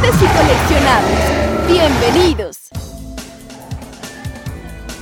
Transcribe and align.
juguetes 0.00 0.22
y 0.22 0.26
coleccionables. 0.26 1.68
Bienvenidos. 1.68 2.58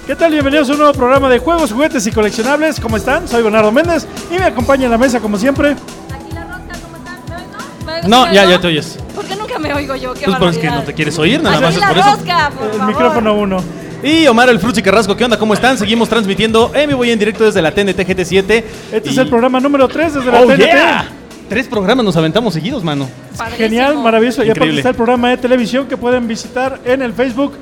¿Qué 0.06 0.16
tal? 0.16 0.32
Bienvenidos 0.32 0.68
a 0.68 0.72
un 0.72 0.78
nuevo 0.78 0.92
programa 0.94 1.28
de 1.28 1.38
juegos, 1.38 1.72
juguetes 1.72 2.06
y 2.06 2.12
coleccionables. 2.12 2.80
¿Cómo 2.80 2.96
están? 2.96 3.28
Soy 3.28 3.42
Bernardo 3.42 3.70
Méndez 3.72 4.06
y 4.30 4.34
me 4.38 4.44
acompaña 4.44 4.86
en 4.86 4.90
la 4.90 4.98
mesa 4.98 5.20
como 5.20 5.38
siempre. 5.38 5.70
Aquí 5.70 6.34
la 6.34 6.44
rosca, 6.44 6.78
¿cómo 6.82 6.96
están? 6.96 8.10
No, 8.10 8.22
¿Sí 8.24 8.28
me 8.30 8.34
ya, 8.34 8.44
ya 8.46 8.60
te 8.60 8.66
oyes. 8.66 8.98
¿Por 9.14 9.24
qué 9.24 9.36
nunca 9.36 9.58
me 9.58 9.72
oigo 9.72 9.94
yo? 9.94 10.12
Qué 10.14 10.24
Pues 10.24 10.36
porque 10.38 10.70
no 10.70 10.82
te 10.82 10.92
quieres 10.92 11.18
oír, 11.18 11.40
nada 11.42 11.56
Aquí 11.56 11.64
más 11.64 11.74
es 11.74 11.80
la 11.80 11.88
por 11.88 11.98
eso. 11.98 12.10
rosca, 12.16 12.50
por 12.50 12.80
El 12.80 12.86
micrófono 12.86 13.34
1. 13.34 13.64
Y 14.02 14.26
Omar 14.26 14.48
el 14.48 14.58
Fruchi 14.58 14.82
Carrasco, 14.82 15.16
¿qué 15.16 15.24
onda? 15.24 15.38
¿Cómo 15.38 15.54
están? 15.54 15.78
Seguimos 15.78 16.08
transmitiendo 16.08 16.72
en 16.74 16.88
vivo 16.88 17.04
y 17.04 17.12
en 17.12 17.18
directo 17.20 17.44
desde 17.44 17.62
la 17.62 17.72
TNT 17.72 18.00
GT7. 18.04 18.64
Este 18.92 19.08
Y- 19.08 19.12
es 19.12 19.18
el 19.18 19.28
programa 19.28 19.60
número 19.60 19.86
3 19.86 20.14
desde 20.14 20.32
la 20.32 20.40
¡Oh, 20.40 20.46
TNT. 20.46 20.58
yeah! 20.58 21.08
Tres 21.52 21.68
programas 21.68 22.04
nos 22.04 22.16
aventamos 22.16 22.54
seguidos, 22.54 22.82
mano. 22.82 23.08
Padrísimo. 23.36 23.68
Genial, 23.68 23.98
maravilloso. 23.98 24.42
Y 24.44 24.50
aparte 24.50 24.76
está 24.76 24.88
el 24.90 24.94
programa 24.94 25.30
de 25.30 25.36
televisión 25.36 25.86
que 25.86 25.96
pueden 25.96 26.26
visitar 26.26 26.80
en 26.84 27.02
el 27.02 27.12
Facebook 27.12 27.52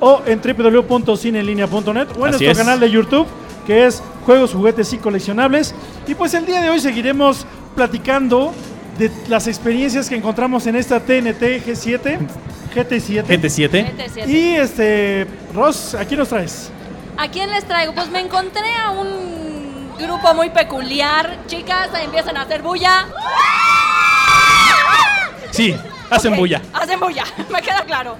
o 0.00 0.22
en 0.26 0.40
www.cineenlinea.net 0.40 2.08
o 2.18 2.26
en 2.26 2.34
Así 2.34 2.44
nuestro 2.44 2.50
es. 2.50 2.58
canal 2.58 2.80
de 2.80 2.90
YouTube 2.90 3.26
que 3.66 3.86
es 3.86 4.02
Juegos, 4.26 4.52
Juguetes 4.52 4.92
y 4.92 4.98
Coleccionables. 4.98 5.74
Y 6.06 6.14
pues 6.14 6.34
el 6.34 6.46
día 6.46 6.60
de 6.60 6.70
hoy 6.70 6.80
seguiremos 6.80 7.46
platicando 7.74 8.52
de 8.98 9.10
las 9.28 9.46
experiencias 9.46 10.08
que 10.08 10.16
encontramos 10.16 10.66
en 10.66 10.76
esta 10.76 11.00
TNT 11.00 11.64
G7, 11.64 12.18
GT7. 12.74 13.24
GT7. 13.24 13.70
Vete, 13.70 14.08
sí, 14.08 14.20
sí. 14.24 14.30
Y 14.30 14.54
este, 14.56 15.26
Ross, 15.54 15.94
aquí 15.94 16.16
nos 16.16 16.28
traes. 16.28 16.70
¿A 17.16 17.28
quién 17.28 17.50
les 17.50 17.64
traigo? 17.64 17.94
Pues 17.94 18.10
me 18.10 18.20
encontré 18.20 18.74
a 18.84 18.90
un 18.90 19.41
grupo 20.02 20.34
muy 20.34 20.50
peculiar. 20.50 21.38
Chicas, 21.46 21.88
empiezan 22.02 22.36
a 22.36 22.42
hacer 22.42 22.62
bulla. 22.62 23.06
Sí, 25.50 25.76
hacen 26.10 26.36
bulla. 26.36 26.60
Hacen 26.72 26.98
bulla, 26.98 27.24
me 27.50 27.62
queda 27.62 27.84
claro. 27.84 28.16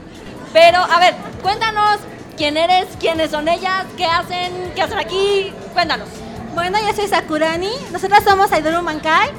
Pero, 0.53 0.79
a 0.79 0.99
ver, 0.99 1.15
cuéntanos 1.43 1.99
quién 2.37 2.57
eres, 2.57 2.87
quiénes 3.01 3.31
son 3.31 3.49
ellas, 3.49 3.85
qué 3.97 4.05
hacen, 4.05 4.73
qué 4.75 4.83
hacen 4.83 4.99
aquí. 4.99 5.53
Cuéntanos. 5.73 6.09
Bueno, 6.55 6.79
yo 6.87 6.95
soy 6.95 7.09
Sakurani. 7.09 7.73
Nosotras 7.91 8.23
somos 8.25 8.53
Aidoru 8.53 8.83
Mankai. 8.83 9.31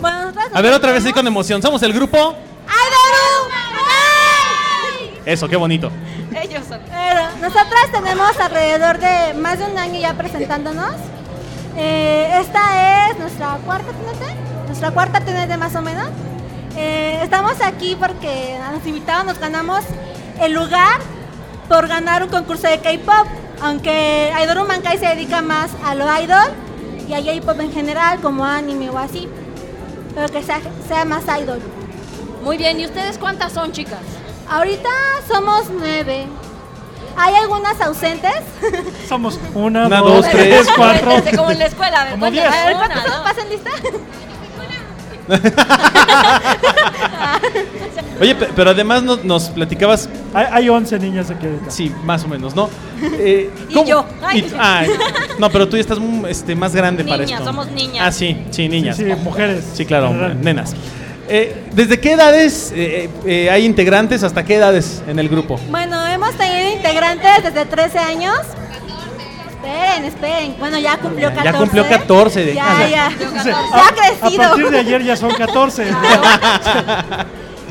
Bueno, 0.00 0.20
nosotras 0.20 0.48
A 0.52 0.60
ver, 0.60 0.72
otra 0.74 0.92
vez 0.92 1.04
ahí 1.04 1.12
con 1.12 1.26
emoción. 1.26 1.62
Somos 1.62 1.82
el 1.82 1.92
grupo. 1.94 2.18
¡Aidoru 2.18 3.50
Mankai! 3.50 5.22
Eso, 5.24 5.48
qué 5.48 5.56
bonito. 5.56 5.90
Ellos 6.34 6.66
son. 6.68 6.80
Pero 6.90 7.22
nosotras 7.40 7.90
tenemos 7.92 8.38
alrededor 8.38 8.98
de 8.98 9.34
más 9.34 9.58
de 9.58 9.64
un 9.64 9.78
año 9.78 9.98
ya 10.00 10.12
presentándonos. 10.14 10.92
Eh, 11.76 12.38
esta 12.40 13.10
es 13.10 13.18
nuestra 13.18 13.58
cuarta 13.64 13.88
TNT. 13.92 14.66
Nuestra 14.66 14.90
cuarta 14.90 15.20
TNT 15.20 15.56
más 15.58 15.74
o 15.74 15.82
menos. 15.82 16.08
Eh, 16.76 17.20
estamos 17.22 17.60
aquí 17.62 17.96
porque 17.98 18.58
nos 18.72 18.86
invitaron, 18.86 19.26
nos 19.26 19.38
ganamos 19.38 19.80
el 20.40 20.52
lugar 20.52 21.00
por 21.68 21.88
ganar 21.88 22.22
un 22.22 22.28
concurso 22.28 22.68
de 22.68 22.78
K-pop. 22.78 23.26
Aunque 23.62 24.32
Aidoru 24.34 24.66
Mankai 24.66 24.98
se 24.98 25.06
dedica 25.06 25.40
más 25.40 25.70
a 25.84 25.94
lo 25.94 26.04
idol 26.20 26.50
y 27.08 27.14
a 27.14 27.22
J-pop 27.22 27.60
en 27.60 27.72
general, 27.72 28.20
como 28.20 28.44
anime 28.44 28.90
o 28.90 28.98
así. 28.98 29.28
Pero 30.14 30.28
que 30.28 30.42
sea, 30.42 30.60
sea 30.88 31.04
más 31.04 31.24
idol. 31.40 31.60
Muy 32.42 32.56
bien, 32.56 32.80
¿y 32.80 32.86
ustedes 32.86 33.18
cuántas 33.18 33.52
son, 33.52 33.72
chicas? 33.72 34.00
Ahorita 34.48 34.90
somos 35.28 35.70
nueve. 35.70 36.26
Hay 37.16 37.34
algunas 37.34 37.80
ausentes. 37.80 38.32
Somos 39.08 39.38
una, 39.54 39.86
Una, 39.86 39.98
dos, 40.00 40.16
dos, 40.16 40.26
tres, 40.30 40.64
tres, 40.64 40.68
cuatro. 40.76 41.10
Como 41.36 41.50
en 41.50 41.58
la 41.58 41.66
escuela. 41.66 42.06
Como 42.10 42.20
cuéntanos. 42.20 42.32
diez. 42.32 42.46
A 42.46 42.66
ver, 42.66 42.76
Una, 42.76 42.88
¿cuántos 42.88 43.14
pasan 43.20 43.48
lista? 43.48 43.70
Oye, 48.20 48.34
pe- 48.34 48.48
pero 48.54 48.70
además 48.70 49.02
nos, 49.02 49.24
nos 49.24 49.48
platicabas, 49.50 50.08
Hay, 50.34 50.46
hay 50.50 50.68
11 50.68 50.98
niñas 50.98 51.30
aquí 51.30 51.46
ahorita. 51.46 51.70
sí, 51.70 51.92
más 52.04 52.24
o 52.24 52.28
menos, 52.28 52.54
¿no? 52.54 52.68
Eh, 53.18 53.50
Y 53.68 53.84
yo. 53.84 54.04
Ay. 54.22 54.40
Y- 54.40 54.54
ay, 54.58 54.88
no, 55.38 55.50
pero 55.50 55.68
tú 55.68 55.76
ya 55.76 55.80
estás 55.80 55.98
mm, 55.98 56.26
este, 56.26 56.54
más 56.54 56.74
grande 56.74 57.04
para 57.04 57.24
Niñas, 57.24 57.40
esto. 57.40 57.50
somos 57.52 57.70
niñas. 57.72 58.04
Ah, 58.06 58.12
sí, 58.12 58.36
sí, 58.50 58.68
niñas. 58.68 58.96
Sí, 58.96 59.04
sí, 59.04 59.12
mujeres. 59.22 59.64
Sí, 59.74 59.84
claro, 59.86 60.10
nenas. 60.34 60.74
Eh, 61.28 61.64
¿Desde 61.72 62.00
qué 62.00 62.12
edades 62.12 62.72
eh, 62.74 63.08
eh, 63.24 63.48
hay 63.50 63.64
integrantes? 63.64 64.22
¿Hasta 64.22 64.44
qué 64.44 64.56
edades 64.56 65.02
en 65.06 65.18
el 65.18 65.28
grupo? 65.28 65.58
Bueno, 65.70 66.04
hemos 66.06 66.32
tenido 66.36 66.72
integrantes 66.76 67.44
desde 67.44 67.64
13 67.64 67.98
años. 67.98 68.36
Esperen, 69.48 70.04
esperen. 70.04 70.56
Bueno, 70.58 70.78
ya 70.78 70.96
cumplió 70.98 71.28
Ya 71.30 71.36
14. 71.36 71.58
cumplió 71.58 71.88
14 71.88 72.44
de- 72.44 72.54
Ya, 72.54 72.88
ya. 72.88 73.10
Ya 73.44 73.56
a, 73.72 73.76
ha 73.78 73.88
a 73.88 73.92
crecido. 73.94 74.42
partir 74.42 74.70
de 74.70 74.78
ayer 74.80 75.02
ya 75.04 75.16
son 75.16 75.30
14. 75.32 75.86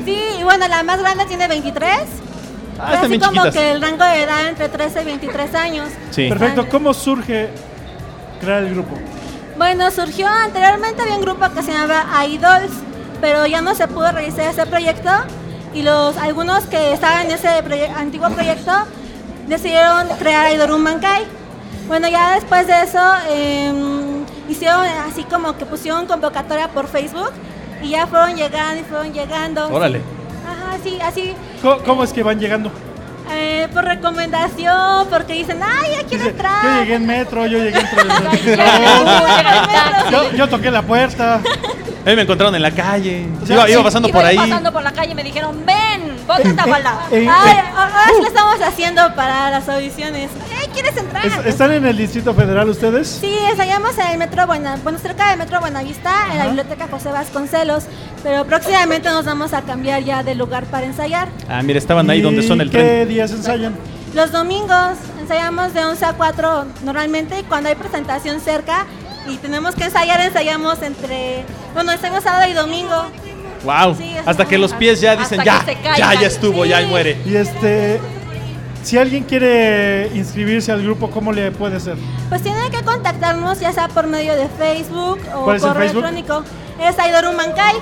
Sí, 0.06 0.18
y 0.40 0.44
bueno, 0.44 0.68
la 0.68 0.82
más 0.82 1.00
grande 1.00 1.26
tiene 1.26 1.48
23. 1.48 1.92
Ah, 2.80 2.94
Así 3.04 3.20
como 3.20 3.34
chiquitas. 3.44 3.54
que 3.54 3.72
el 3.72 3.82
rango 3.84 4.04
de 4.04 4.24
edad 4.24 4.48
entre 4.48 4.68
13 4.68 5.02
y 5.04 5.06
23 5.06 5.54
años. 5.54 5.90
Sí. 6.10 6.28
Perfecto. 6.28 6.68
¿Cómo 6.70 6.92
surge 6.96 7.50
crear 8.40 8.64
el 8.64 8.74
grupo? 8.74 8.98
Bueno, 9.58 9.92
surgió 9.92 10.28
anteriormente 10.28 11.04
había 11.04 11.14
un 11.18 11.22
grupo 11.22 11.48
que 11.54 11.62
se 11.62 11.72
llamaba 11.72 12.26
Idols, 12.26 12.72
pero 13.22 13.46
ya 13.46 13.62
no 13.62 13.76
se 13.76 13.88
pudo 13.88 14.12
realizar 14.12 14.46
ese 14.46 14.66
proyecto 14.66 15.10
y 15.74 15.84
los 15.84 16.18
algunos 16.18 16.66
que 16.66 16.92
estaban 16.94 17.28
en 17.28 17.32
ese 17.32 17.48
proye- 17.64 17.94
antiguo 17.96 18.30
proyecto 18.30 18.72
decidieron 19.48 20.08
crear 20.20 20.52
Idoru 20.54 20.78
Mankai. 20.78 21.24
Bueno, 21.88 22.08
ya 22.08 22.36
después 22.36 22.68
de 22.68 22.82
eso 22.82 23.00
em, 23.30 24.24
hicieron 24.50 24.86
así 25.10 25.24
como 25.24 25.58
que 25.58 25.66
pusieron 25.66 26.06
convocatoria 26.08 26.68
por 26.70 26.88
Facebook 26.88 27.32
y 27.82 27.90
ya 27.92 28.08
fueron 28.08 28.36
llegando 28.36 28.82
y 28.82 28.84
fueron 28.84 29.14
llegando. 29.14 29.68
Órale. 29.72 30.02
Ajá, 30.48 30.78
sí, 30.84 31.00
así 31.02 31.34
¿Cómo, 31.62 31.78
cómo 31.80 32.04
es 32.04 32.12
que 32.14 32.24
van 32.24 32.40
llegando? 32.40 32.72
eh, 33.34 33.68
por 33.74 33.86
recomendación, 33.86 35.08
porque 35.10 35.34
dicen, 35.34 35.62
ay, 35.64 35.92
ya 35.92 36.04
quiero 36.08 36.24
Dice, 36.26 36.30
entrar. 36.32 36.64
yo 36.64 36.80
llegué 36.82 36.96
en 36.96 37.06
metro, 37.06 37.46
yo 37.46 37.58
llegué 37.60 37.80
en. 37.80 38.46
Llega 38.46 40.10
yo, 40.12 40.32
yo 40.34 40.50
toqué 40.50 40.70
la 40.72 40.82
puerta. 40.82 41.40
A 42.06 42.10
mí 42.10 42.16
me 42.16 42.24
encontraron 42.24 42.56
en 42.56 42.62
la 42.64 42.72
calle. 42.72 43.28
O 43.42 43.46
sea, 43.46 43.56
iba, 43.58 43.70
iba 43.70 43.84
pasando 43.84 44.08
Iba 44.10 44.18
por 44.20 44.26
ahí. 44.26 44.38
pasando 44.38 44.72
por 44.74 44.82
la 44.84 44.92
calle 44.92 45.12
y 45.12 45.16
me 45.16 45.24
dijeron, 45.24 45.64
ven, 45.66 46.16
ponte. 46.26 46.50
Eh, 46.50 46.56
Ay, 47.12 47.26
eh, 47.28 47.64
ahora 47.76 48.06
lo 48.20 48.28
estamos 48.28 48.56
haciendo 48.62 49.14
para 49.16 49.52
las 49.52 49.70
audiciones. 49.70 50.30
¿Quieres 50.74 50.96
entrar? 50.98 51.26
es- 51.26 51.46
¿Están 51.46 51.74
en 51.74 51.86
el 51.86 51.98
Distrito 51.98 52.34
Federal 52.34 52.70
ustedes? 52.70 53.08
Sí, 53.08 53.36
ensayamos 53.50 53.98
en 53.98 54.08
el 54.08 54.18
Metro 54.18 54.48
Buena, 54.48 54.78
bueno, 54.84 54.98
cerca 55.00 55.30
del 55.30 55.38
Metro 55.38 55.60
Buenavista, 55.60 56.12
en 56.32 56.38
la 56.38 56.46
biblioteca 56.48 56.88
José 56.90 57.10
Vasconcelos, 57.12 57.84
pero 58.24 58.46
próximamente 58.46 59.10
nos 59.10 59.26
vamos 59.26 59.54
a 59.54 59.62
cambiar 59.64 60.02
ya 60.04 60.24
de 60.24 60.34
lugar 60.34 60.64
para 60.66 60.86
ensayar. 60.86 61.28
Ah, 61.50 61.62
mira, 61.62 61.78
estaban 61.78 62.10
ahí 62.10 62.20
¿Y 62.20 62.22
donde 62.22 62.42
son 62.42 62.62
el 62.62 62.72
¿Qué 62.72 62.78
tren. 62.78 63.10
días 63.10 63.32
ensayan? 63.32 63.76
Los 64.14 64.32
domingos 64.32 64.98
ensayamos 65.20 65.74
de 65.74 65.84
11 65.86 66.06
a 66.06 66.14
4 66.14 66.66
normalmente 66.84 67.40
y 67.40 67.44
cuando 67.44 67.70
hay 67.70 67.76
presentación 67.76 68.40
cerca 68.40 68.86
y 69.28 69.38
tenemos 69.38 69.76
que 69.76 69.84
ensayar, 69.86 70.20
ensayamos 70.22 70.82
entre, 70.82 71.44
bueno, 71.74 71.92
ensayamos 71.92 72.24
sábado 72.24 72.50
y 72.50 72.54
domingo. 72.54 73.06
Wow. 73.64 73.96
Sí, 73.96 74.16
Hasta 74.26 74.46
que 74.46 74.58
los 74.58 74.74
pies 74.74 75.00
ya 75.02 75.16
dicen, 75.16 75.42
ya, 75.44 75.64
se 75.64 75.78
ya, 75.84 76.14
ya 76.20 76.28
estuvo, 76.28 76.66
ya 76.66 76.82
y 76.82 76.88
muere. 76.88 77.18
Y 77.26 77.36
este, 77.36 78.00
si 78.84 78.98
alguien 78.98 79.24
quiere 79.24 80.10
inscribirse 80.16 80.72
al 80.72 80.82
grupo, 80.84 81.12
¿cómo 81.12 81.32
le 81.32 81.52
puede 81.52 81.80
ser? 81.80 81.96
Pues 82.30 82.42
tienen 82.42 82.72
que 82.72 82.82
contactarnos 82.84 83.60
ya 83.60 83.72
sea 83.72 83.88
por 83.88 84.08
medio 84.08 84.36
de 84.36 84.48
Facebook 84.50 85.20
o 85.36 85.44
¿Cuál 85.44 85.58
es 85.58 85.64
el 85.64 85.70
correo 85.70 85.84
Facebook? 85.90 86.06
electrónico. 86.08 86.44
Es 86.82 86.98
Aidoru 86.98 87.34
Mankai. 87.34 87.76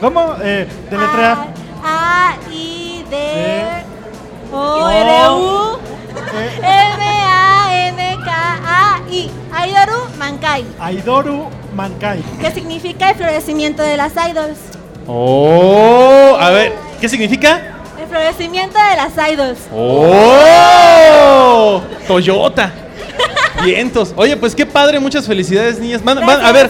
¿Cómo? 0.00 0.34
Eh, 0.42 0.66
deletrea. 0.90 1.46
A, 1.84 2.36
I, 2.50 3.04
D, 3.10 3.16
Sí. 4.48 4.54
O, 4.54 4.88
R, 4.88 5.28
U, 5.30 5.78
M, 6.62 7.04
A, 7.04 7.88
N, 7.88 8.18
K, 8.24 8.58
A, 8.64 9.00
I. 9.10 9.30
Aidoru 9.52 9.98
Mankai. 10.18 10.64
Aidoru 10.80 11.50
Mankai. 11.78 12.20
Que 12.40 12.50
significa 12.50 13.10
el 13.10 13.14
florecimiento 13.16 13.82
de 13.84 13.96
las 13.96 14.12
idols. 14.14 14.58
Oh, 15.06 16.36
a 16.38 16.50
ver, 16.50 16.72
¿qué 17.00 17.08
significa? 17.08 17.76
El 18.00 18.08
florecimiento 18.08 18.76
de 18.76 18.96
las 18.96 19.30
idols. 19.32 19.58
¡Oh! 19.72 21.80
Toyota. 22.08 22.72
Vientos. 23.64 24.12
Oye, 24.16 24.36
pues 24.36 24.56
qué 24.56 24.66
padre, 24.66 24.98
muchas 24.98 25.24
felicidades, 25.26 25.78
niñas. 25.78 26.02
Van- 26.02 26.24
van- 26.26 26.44
a 26.44 26.50
ver, 26.50 26.68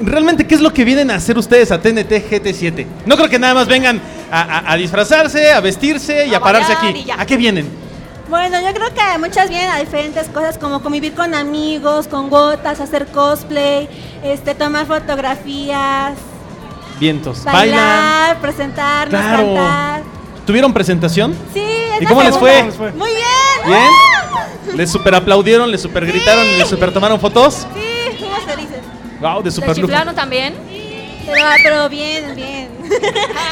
¿realmente 0.00 0.46
qué 0.46 0.54
es 0.54 0.62
lo 0.62 0.72
que 0.72 0.84
vienen 0.84 1.10
a 1.10 1.16
hacer 1.16 1.36
ustedes 1.36 1.70
a 1.70 1.78
TNT 1.80 2.10
GT7? 2.30 2.86
No 3.04 3.16
creo 3.16 3.28
que 3.28 3.38
nada 3.38 3.52
más 3.52 3.66
vengan 3.68 4.00
a, 4.32 4.40
a- 4.40 4.72
a 4.72 4.76
disfrazarse, 4.76 5.52
a 5.52 5.60
vestirse 5.60 6.26
y 6.26 6.34
a, 6.34 6.38
A 6.38 6.40
pararse 6.40 6.72
aquí. 6.72 7.06
¿A 7.16 7.26
qué 7.26 7.36
vienen? 7.36 7.68
Bueno, 8.28 8.58
yo 8.60 8.72
creo 8.72 8.88
que 8.94 9.18
muchas 9.18 9.48
vienen 9.48 9.70
a 9.70 9.78
diferentes 9.80 10.28
cosas 10.28 10.56
como 10.56 10.80
convivir 10.82 11.14
con 11.14 11.34
amigos, 11.34 12.06
con 12.06 12.30
gotas, 12.30 12.78
hacer 12.80 13.06
cosplay, 13.06 13.88
este, 14.22 14.54
tomar 14.54 14.86
fotografías, 14.86 16.14
Vientos. 16.98 17.44
bailar, 17.44 18.36
Bailan. 18.36 18.40
presentarnos, 18.40 19.20
Claro. 19.20 19.54
cantar. 19.54 20.02
¿Tuvieron 20.46 20.72
presentación? 20.72 21.34
Sí, 21.54 21.62
¿Y 22.00 22.06
cómo 22.06 22.22
les 22.22 22.36
fue? 22.36 22.52
¿Cómo 22.56 22.66
les 22.66 22.74
fue? 22.76 22.92
Muy 22.92 23.10
bien. 23.10 23.66
¿Bien? 23.66 24.76
¿Les 24.76 24.90
super 24.90 25.14
aplaudieron, 25.14 25.70
les 25.70 25.80
super 25.82 26.04
gritaron 26.06 26.46
y 26.46 26.56
les 26.58 26.68
super 26.68 26.92
tomaron 26.92 27.20
fotos? 27.20 27.66
Sí, 27.74 28.16
fuimos 28.18 28.40
felices. 28.44 28.78
Wow, 29.20 29.38
de 29.38 29.44
¿Te 29.44 29.50
super 29.50 29.68
lujo. 29.70 29.80
chiflaron 29.88 30.14
también? 30.14 30.54
Pero, 31.26 31.46
pero 31.62 31.88
bien, 31.88 32.34
bien. 32.34 32.68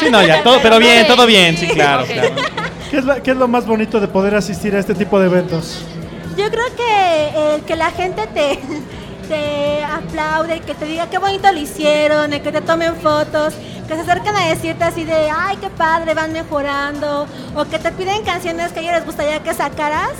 Sí, 0.01 0.11
no, 0.11 0.23
ya, 0.27 0.43
todo, 0.43 0.59
pero 0.63 0.79
bien, 0.79 1.07
todo 1.07 1.25
bien, 1.27 1.57
sí, 1.57 1.69
claro, 1.69 2.05
claro. 2.07 2.35
¿Qué 2.91 2.99
es, 2.99 3.05
la- 3.05 3.23
qué 3.23 3.31
es 3.33 3.37
lo 3.37 3.47
más 3.47 3.67
bonito 3.67 4.01
de 4.01 4.09
poder 4.09 4.35
asistir 4.35 4.75
a 4.75 4.79
este 4.81 4.95
tipo 4.95 5.21
de 5.21 5.27
eventos? 5.27 5.83
Yo 6.37 6.49
creo 6.51 6.65
que 6.77 7.55
el 7.55 7.63
que 7.63 7.77
la 7.77 7.91
gente 7.91 8.27
te, 8.29 8.59
te 9.29 9.85
aplaude, 9.85 10.61
que 10.61 10.75
te 10.75 10.87
diga 10.87 11.09
qué 11.09 11.19
bonito 11.19 11.53
lo 11.53 11.59
hicieron, 11.59 12.33
el 12.33 12.41
que 12.41 12.51
te 12.51 12.61
tomen 12.61 12.97
fotos, 12.97 13.55
que 13.87 13.95
se 13.95 14.01
acerquen 14.01 14.35
a 14.35 14.49
decirte 14.49 14.85
así 14.85 15.05
de, 15.05 15.31
ay, 15.31 15.57
qué 15.59 15.69
padre, 15.71 16.15
van 16.15 16.33
mejorando, 16.33 17.27
o 17.55 17.65
que 17.67 17.79
te 17.79 17.93
piden 17.93 18.25
canciones 18.25 18.73
que 18.73 18.81
a 18.81 18.83
ellos 18.83 18.95
les 18.95 19.07
gustaría 19.07 19.43
que 19.43 19.55
sacaras. 19.55 20.13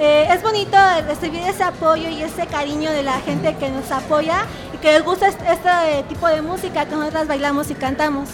Eh, 0.00 0.26
es 0.30 0.42
bonito 0.42 0.76
recibir 1.06 1.42
ese 1.42 1.62
apoyo 1.62 2.08
y 2.08 2.22
ese 2.22 2.46
cariño 2.46 2.90
de 2.90 3.02
la 3.02 3.20
gente 3.20 3.54
que 3.56 3.68
nos 3.68 3.90
apoya 3.90 4.46
y 4.74 4.78
que 4.78 4.92
les 4.92 5.04
gusta 5.04 5.28
este, 5.28 5.44
este 5.52 6.04
tipo 6.08 6.26
de 6.28 6.40
música 6.42 6.86
que 6.86 6.96
nosotras 6.96 7.28
bailamos 7.28 7.70
y 7.70 7.74
cantamos. 7.74 8.28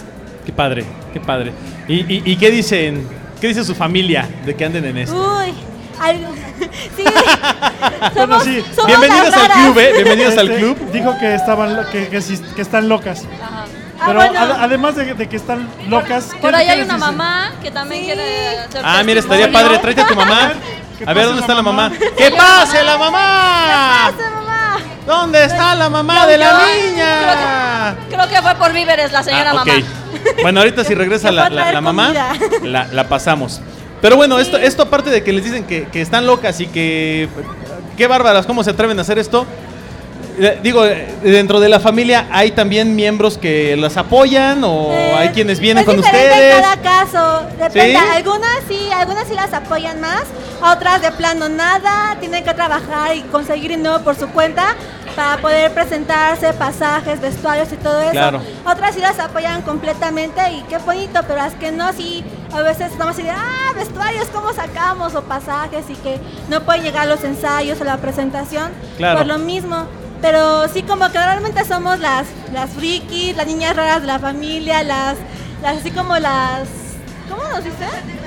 Qué 0.47 0.53
padre, 0.53 0.85
qué 1.13 1.21
padre. 1.21 1.53
¿Y, 1.89 2.01
y, 2.01 2.23
y 2.25 2.37
qué 2.37 2.51
dicen? 2.51 3.07
¿Qué 3.41 3.49
dice 3.49 3.65
su 3.65 3.75
familia 3.75 4.29
de 4.47 4.55
que 4.55 4.65
anden 4.65 4.85
en 4.85 4.99
esto? 4.99 5.15
Uy, 5.15 5.53
algo- 6.01 6.35
sí, 6.97 7.05
Bueno, 7.05 8.15
somos, 8.15 8.45
sí. 8.45 8.65
somos 8.75 8.87
Bienvenidos 8.87 9.35
al 9.35 9.51
club, 9.51 9.79
¿eh? 9.79 9.93
Bienvenidos 9.95 10.39
al 10.39 10.49
Este, 10.51 10.61
club. 10.61 10.91
Dijo 10.93 11.19
que 11.19 11.35
estaban 11.35 11.77
lo- 11.77 11.89
que, 11.91 12.09
que, 12.09 12.21
sí- 12.23 12.43
que 12.55 12.63
están 12.63 12.89
locas. 12.89 13.25
Ajá. 13.43 13.65
Ah, 14.01 14.05
Pero 14.07 14.21
bueno. 14.21 14.41
ad- 14.41 14.63
además 14.63 14.95
de, 14.95 15.13
de 15.15 15.29
que 15.29 15.37
están 15.37 15.69
locas, 15.89 16.27
¿qué- 16.33 16.39
Por 16.41 16.55
ahí 16.55 16.69
hay 16.69 16.83
una 16.83 16.95
dicen? 16.95 17.01
mamá 17.01 17.53
que 17.63 17.71
también 17.73 18.01
Sí. 18.03 18.07
quiere 18.07 18.59
hacer 18.61 18.83
Ah, 18.85 19.03
mira, 19.05 19.19
estaría 19.21 19.51
padre. 19.51 19.79
Tráete 19.79 20.03
a 20.03 20.07
tu 20.07 20.15
mamá. 20.15 20.53
Que 20.99 21.05
A 21.05 21.13
ver, 21.15 21.17
pase 21.17 21.27
¿dónde 21.27 21.41
la 21.41 21.41
está 21.43 21.55
la 21.55 21.63
mamá? 21.63 21.93
¡Que 22.17 22.31
pase 22.33 22.83
la 22.83 22.99
mamá! 22.99 24.11
Pase, 24.17 24.31
mamá. 24.31 24.77
¿Dónde 25.07 25.45
está 25.45 25.75
la 25.77 25.89
mamá 25.89 26.27
de 26.27 26.39
la 26.39 26.53
niña? 26.67 27.95
Creo 28.09 28.29
que 28.29 28.43
fue 28.43 28.55
por 28.57 28.73
víveres 28.73 29.13
la 29.13 29.23
señora 29.23 29.51
Ah, 29.53 29.63
ok. 29.63 29.67
mamá. 29.69 29.83
Bueno, 30.43 30.59
ahorita 30.61 30.83
si 30.83 30.95
regresa 30.97 31.29
Que 31.29 31.35
la, 31.35 31.81
mamá, 31.81 32.13
la 32.63 33.09
pasamos. 33.09 33.61
Pero 34.01 34.17
bueno, 34.17 34.39
esto, 34.39 34.57
esto 34.57 34.83
aparte 34.83 35.11
de 35.11 35.23
que 35.23 35.33
les 35.33 35.45
dicen 35.45 35.65
que, 35.65 35.87
que 35.89 36.01
están 36.01 36.27
locas 36.27 36.61
y 36.61 36.67
que... 36.67 37.29
Qué 37.97 38.07
bárbaras, 38.07 38.47
¿cómo 38.47 38.63
se 38.63 38.71
atreven 38.71 38.99
a 38.99 39.03
hacer 39.03 39.19
esto? 39.19 39.45
Eh, 40.39 40.61
Digo, 40.63 40.87
eh, 40.87 41.09
dentro 41.23 41.59
de 41.59 41.69
la 41.69 41.81
familia 41.81 42.29
hay 42.31 42.53
también 42.53 42.95
miembros 42.95 43.37
que 43.39 43.77
las 43.77 43.97
apoyan 43.97 44.63
o 44.63 44.93
Eh, 44.93 45.15
hay 45.17 45.29
quienes 45.31 45.59
vienen 45.59 45.81
es 45.81 45.85
con 45.85 45.99
ustedes. 45.99 46.57
En 46.57 46.63
cada 46.63 46.77
caso, 46.77 47.43
depende. 47.59 47.99
¿Sí? 47.99 48.07
Algunas 48.15 48.59
sí, 48.69 48.89
algunas 48.95 49.27
sí 49.27 49.35
las 49.35 49.53
apoyan 49.53 50.01
más, 50.01 50.23
otras 50.63 51.03
de 51.03 51.11
plano 51.11 51.49
nada, 51.49 52.17
tienen 52.21 52.45
que 52.45 52.55
trabajar 52.55 53.17
y 53.17 53.23
conseguir 53.23 53.71
dinero 53.71 54.01
por 54.05 54.15
su 54.15 54.29
cuenta 54.29 54.77
para 55.19 55.37
poder 55.43 55.73
presentarse, 55.75 56.53
pasajes, 56.53 57.21
vestuarios 57.21 57.73
y 57.73 57.77
todo 57.77 58.01
eso. 58.01 58.13
Claro. 58.13 58.41
Otras 58.65 58.95
sí 58.95 59.01
las 59.01 59.19
apoyan 59.19 59.63
completamente 59.63 60.41
y 60.53 60.63
qué 60.69 60.79
bonito, 60.79 61.21
pero 61.27 61.37
las 61.41 61.55
que 61.55 61.73
no, 61.73 61.93
sí, 61.93 62.25
a 62.55 62.63
veces 62.63 62.93
estamos 62.93 63.15
así 63.15 63.25
de, 63.25 63.31
ah, 63.31 63.73
vestuarios, 63.75 64.29
¿cómo 64.33 64.53
sacamos? 64.53 65.17
O 65.17 65.23
pasajes 65.23 65.87
y 65.91 65.95
que 65.97 66.21
no 66.49 66.61
pueden 66.61 66.85
llegar 66.85 67.09
los 67.09 67.25
ensayos 67.25 67.81
o 67.81 67.85
la 67.85 67.97
presentación 67.97 68.71
Claro. 68.97 69.19
por 69.19 69.27
lo 69.27 69.39
mismo. 69.39 69.87
Pero 70.23 70.69
sí, 70.69 70.83
como 70.85 71.11
que 71.11 71.19
realmente 71.19 71.65
somos 71.65 71.99
las, 71.99 72.27
las 72.53 72.71
frikis, 72.71 73.37
las 73.37 73.47
niñas 73.49 73.75
raras 73.75 74.03
de 74.03 74.07
la 74.07 74.21
familia, 74.21 74.85
las, 74.85 75.17
las 75.63 75.79
así 75.79 75.91
como 75.91 76.17
las. 76.17 76.69
¿Cómo 77.29 77.43
nos 77.49 77.65
dice? 77.65 77.77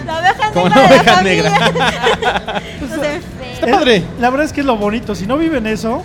La 0.05 0.19
oveja 0.19 0.51
Como 0.53 0.67
negra. 0.67 0.81
la 0.81 0.87
de 0.87 0.95
la 0.95 1.01
oveja 1.01 1.15
familia. 1.15 1.43
negra. 1.51 2.61
Entonces, 2.81 3.23
Está 3.53 3.65
Es- 3.67 3.75
padre. 3.75 4.03
La 4.19 4.29
verdad 4.29 4.45
es 4.45 4.51
que 4.53 4.59
es 4.59 4.65
lo 4.65 4.75
bonito. 4.75 5.15
Si 5.15 5.25
no 5.25 5.37
viven 5.37 5.65
eso, 5.67 6.03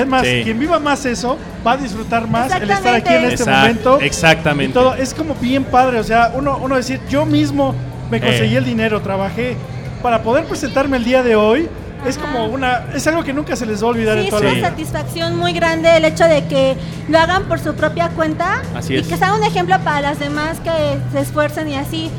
es 0.00 0.06
más, 0.06 0.22
Sí. 0.26 0.40
quien 0.44 0.58
viva 0.58 0.78
más 0.78 1.04
eso 1.06 1.38
va 1.66 1.72
a 1.72 1.76
disfrutar 1.76 2.28
más 2.28 2.50
el 2.54 2.70
estar 2.70 2.94
aquí 2.94 3.12
en 3.14 3.24
este 3.24 3.44
Exact- 3.44 3.58
momento. 3.60 4.00
exactamente. 4.00 4.70
Y 4.70 4.72
todo. 4.74 4.94
Es 4.94 5.14
como 5.14 5.34
bien 5.34 5.64
padre. 5.64 5.98
O 6.00 6.04
sea, 6.04 6.32
uno, 6.34 6.58
uno 6.62 6.76
decir, 6.76 7.00
yo 7.08 7.24
mismo 7.26 7.74
me 8.10 8.20
conseguí 8.20 8.54
Eh. 8.54 8.58
el 8.58 8.64
dinero, 8.64 9.00
trabajé 9.02 9.56
para 10.02 10.22
poder 10.22 10.44
presentarme 10.44 10.96
el 10.98 11.04
día 11.04 11.22
de 11.22 11.36
hoy. 11.36 11.68
Es 12.06 12.18
como 12.18 12.44
una. 12.46 12.84
Es 12.94 13.06
algo 13.06 13.24
que 13.24 13.32
nunca 13.32 13.56
se 13.56 13.66
les 13.66 13.82
va 13.82 13.86
a 13.86 13.90
olvidar 13.90 14.14
sí, 14.14 14.20
en 14.20 14.24
es 14.26 14.30
toda 14.30 14.42
la 14.42 14.48
una 14.50 14.56
vida. 14.58 14.68
satisfacción 14.68 15.36
muy 15.38 15.52
grande 15.54 15.96
el 15.96 16.04
hecho 16.04 16.24
de 16.24 16.44
que 16.44 16.76
lo 17.08 17.18
hagan 17.18 17.44
por 17.44 17.58
su 17.58 17.74
propia 17.74 18.10
cuenta 18.10 18.62
Así 18.76 18.92
y 18.94 18.96
es. 18.98 19.06
que 19.08 19.16
sea 19.16 19.32
un 19.34 19.42
ejemplo 19.42 19.76
para 19.80 20.02
las 20.02 20.18
demás 20.20 20.58
que 20.60 20.70
se 21.12 21.20
esfuercen 21.20 21.68
y 21.68 21.74
así. 21.76 22.10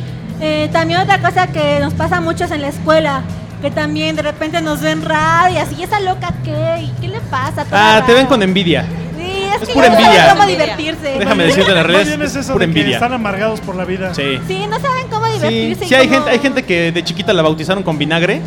Eh, 0.42 0.68
también 0.74 1.00
otra 1.00 1.20
cosa 1.22 1.48
que 1.48 1.80
nos 1.80 1.94
pasa 1.94 2.20
mucho 2.20 2.44
es 2.46 2.52
en 2.52 2.62
la 2.64 2.68
escuela, 2.68 3.22
que 3.62 3.72
también 3.72 4.16
de 4.16 4.22
repente 4.22 4.62
nos 4.62 4.82
ven 4.82 5.04
raro 5.04 5.54
y 5.54 5.58
así, 5.58 5.76
¿y 5.80 5.84
esa 5.84 6.00
loca 6.00 6.34
qué? 6.44 6.82
¿Y 6.84 6.92
qué 7.02 7.08
le 7.08 7.20
pasa? 7.22 7.66
Toda 7.66 7.98
Ah, 7.98 8.06
te 8.06 8.14
ven 8.14 8.28
con 8.28 8.42
envidia. 8.44 8.86
Sí, 9.18 9.44
es, 9.56 9.62
Es 9.64 9.68
que 9.68 9.74
pura 9.74 9.88
ya 9.88 9.92
no 9.94 9.96
saben 9.96 10.06
envidia. 10.12 10.30
cómo 10.30 10.44
Envidia. 10.44 10.64
divertirse. 10.66 11.20
Déjame 11.20 11.44
decirte 11.46 11.72
la 11.74 11.84
realidad. 11.84 12.22
Es, 12.24 12.34
pura 12.48 12.54
de 12.54 12.58
que 12.58 12.64
envidia. 12.80 12.98
están 12.98 13.14
amargados 13.14 13.60
por 13.62 13.76
la 13.76 13.86
vida. 13.86 14.14
Sí. 14.14 14.40
Sí, 14.48 14.66
no 14.70 14.80
saben 14.80 15.08
cómo 15.10 15.26
divertirse. 15.26 15.86
sí 15.86 15.96
hay 15.96 16.08
cómo- 16.08 16.20
gente, 16.20 16.32
hay 16.32 16.40
gente 16.40 16.64
que 16.64 16.92
de 16.92 17.04
chiquita 17.04 17.34
la 17.34 17.42
bautizaron 17.42 17.82
con 17.84 17.98
vinagre 17.98 18.42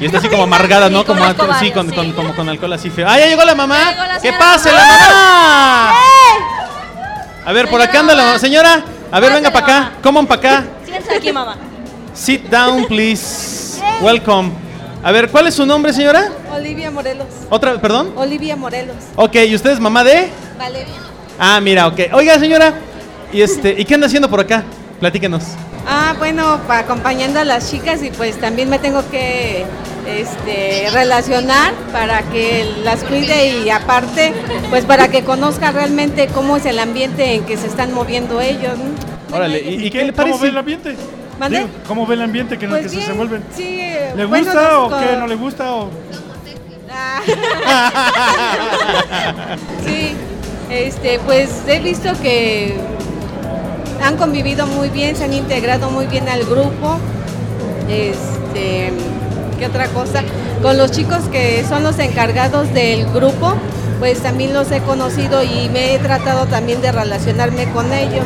y 0.00 0.04
está 0.04 0.18
así 0.18 0.28
como 0.28 0.42
amargada, 0.42 0.90
¿no? 0.90 1.04
Como 1.04 1.20
conozco 1.20 1.42
alcohol- 1.44 1.58
sí, 1.60 1.70
varios, 1.70 1.94
con, 1.94 2.04
con- 2.06 2.12
como 2.12 2.34
con 2.34 2.48
alcohol 2.48 2.72
así 2.72 2.90
feo. 2.90 3.06
¡Ah, 3.08 3.18
ya 3.18 3.26
llegó 3.28 3.44
la 3.44 3.54
mamá! 3.54 3.78
Llegó 3.92 4.04
la 4.04 4.18
¡Que 4.20 4.32
pase 4.32 4.70
la 4.72 4.78
mamá! 4.84 5.92
A 7.46 7.52
ver, 7.52 7.68
por 7.70 7.80
acá 7.80 8.00
anda 8.00 8.14
la 8.14 8.24
mamá. 8.24 8.38
señora. 8.40 8.82
A 9.12 9.20
ver, 9.20 9.32
venga 9.32 9.52
para 9.52 9.64
acá. 9.64 9.90
Coman 10.02 10.26
para 10.26 10.40
acá. 10.40 10.64
Aquí, 11.16 11.32
mamá. 11.32 11.56
Sit 12.12 12.42
down, 12.50 12.84
please. 12.86 13.65
Welcome. 14.02 14.50
A 15.02 15.12
ver, 15.12 15.30
¿cuál 15.30 15.46
es 15.46 15.54
su 15.54 15.64
nombre, 15.66 15.92
señora? 15.92 16.28
Olivia 16.54 16.90
Morelos. 16.90 17.26
Otra, 17.48 17.80
perdón. 17.80 18.12
Olivia 18.16 18.56
Morelos. 18.56 18.96
Ok, 19.14 19.36
¿y 19.48 19.54
usted 19.54 19.70
es 19.70 19.80
mamá 19.80 20.02
de? 20.04 20.28
Valeria. 20.58 20.94
Ah, 21.38 21.60
mira, 21.60 21.86
ok. 21.86 22.00
Oiga, 22.12 22.38
señora. 22.38 22.74
¿Y 23.32 23.42
este, 23.42 23.74
¿y 23.78 23.84
qué 23.84 23.94
anda 23.94 24.06
haciendo 24.06 24.28
por 24.28 24.40
acá? 24.40 24.64
Platíquenos. 25.00 25.42
Ah, 25.86 26.14
bueno, 26.18 26.60
pa- 26.66 26.78
acompañando 26.80 27.38
a 27.40 27.44
las 27.44 27.70
chicas 27.70 28.02
y 28.02 28.10
pues 28.10 28.40
también 28.40 28.68
me 28.68 28.78
tengo 28.78 29.08
que 29.10 29.64
este, 30.08 30.88
relacionar 30.92 31.72
para 31.92 32.22
que 32.22 32.68
las 32.82 33.04
cuide 33.04 33.58
y 33.64 33.70
aparte, 33.70 34.32
pues 34.70 34.84
para 34.84 35.08
que 35.08 35.22
conozca 35.22 35.70
realmente 35.70 36.26
cómo 36.28 36.56
es 36.56 36.66
el 36.66 36.78
ambiente 36.80 37.34
en 37.34 37.44
que 37.44 37.56
se 37.56 37.66
están 37.68 37.92
moviendo 37.92 38.40
ellos. 38.40 38.76
¿no? 38.78 39.36
Órale, 39.36 39.60
¿y, 39.60 39.86
y 39.86 39.90
qué 39.90 40.04
le 40.04 40.12
¿Cómo 40.12 40.24
ve 40.26 40.30
parece? 40.32 40.48
el 40.48 40.56
ambiente? 40.58 40.96
¿Mande? 41.38 41.58
Digo, 41.58 41.68
¿Cómo 41.86 42.06
ve 42.06 42.14
el 42.14 42.22
ambiente 42.22 42.58
que 42.58 42.64
en 42.64 42.70
el 42.72 42.78
Pues 42.78 42.84
que 42.84 42.88
se 42.96 43.00
desenvuelven? 43.02 43.44
Sí, 43.54 43.78
eh, 43.80 44.12
¿Le 44.16 44.24
bueno, 44.24 44.46
gusta 44.46 44.78
o 44.80 44.88
qué? 44.88 45.16
¿No 45.18 45.26
le 45.26 45.34
gusta? 45.34 45.74
O... 45.74 45.90
Sí, 49.84 50.14
este, 50.70 51.18
pues 51.20 51.50
he 51.68 51.80
visto 51.80 52.10
que 52.22 52.76
han 54.02 54.16
convivido 54.16 54.66
muy 54.66 54.88
bien, 54.88 55.16
se 55.16 55.24
han 55.24 55.32
integrado 55.32 55.90
muy 55.90 56.06
bien 56.06 56.28
al 56.28 56.44
grupo. 56.44 56.98
Este, 57.88 58.92
¿qué 59.58 59.66
otra 59.66 59.86
cosa? 59.88 60.22
Con 60.62 60.78
los 60.78 60.90
chicos 60.90 61.24
que 61.30 61.64
son 61.68 61.82
los 61.82 61.98
encargados 61.98 62.72
del 62.72 63.06
grupo, 63.12 63.54
pues 63.98 64.20
también 64.20 64.54
los 64.54 64.70
he 64.70 64.80
conocido 64.80 65.42
y 65.42 65.68
me 65.68 65.94
he 65.94 65.98
tratado 65.98 66.46
también 66.46 66.80
de 66.80 66.92
relacionarme 66.92 67.70
con 67.70 67.92
ellos. 67.92 68.24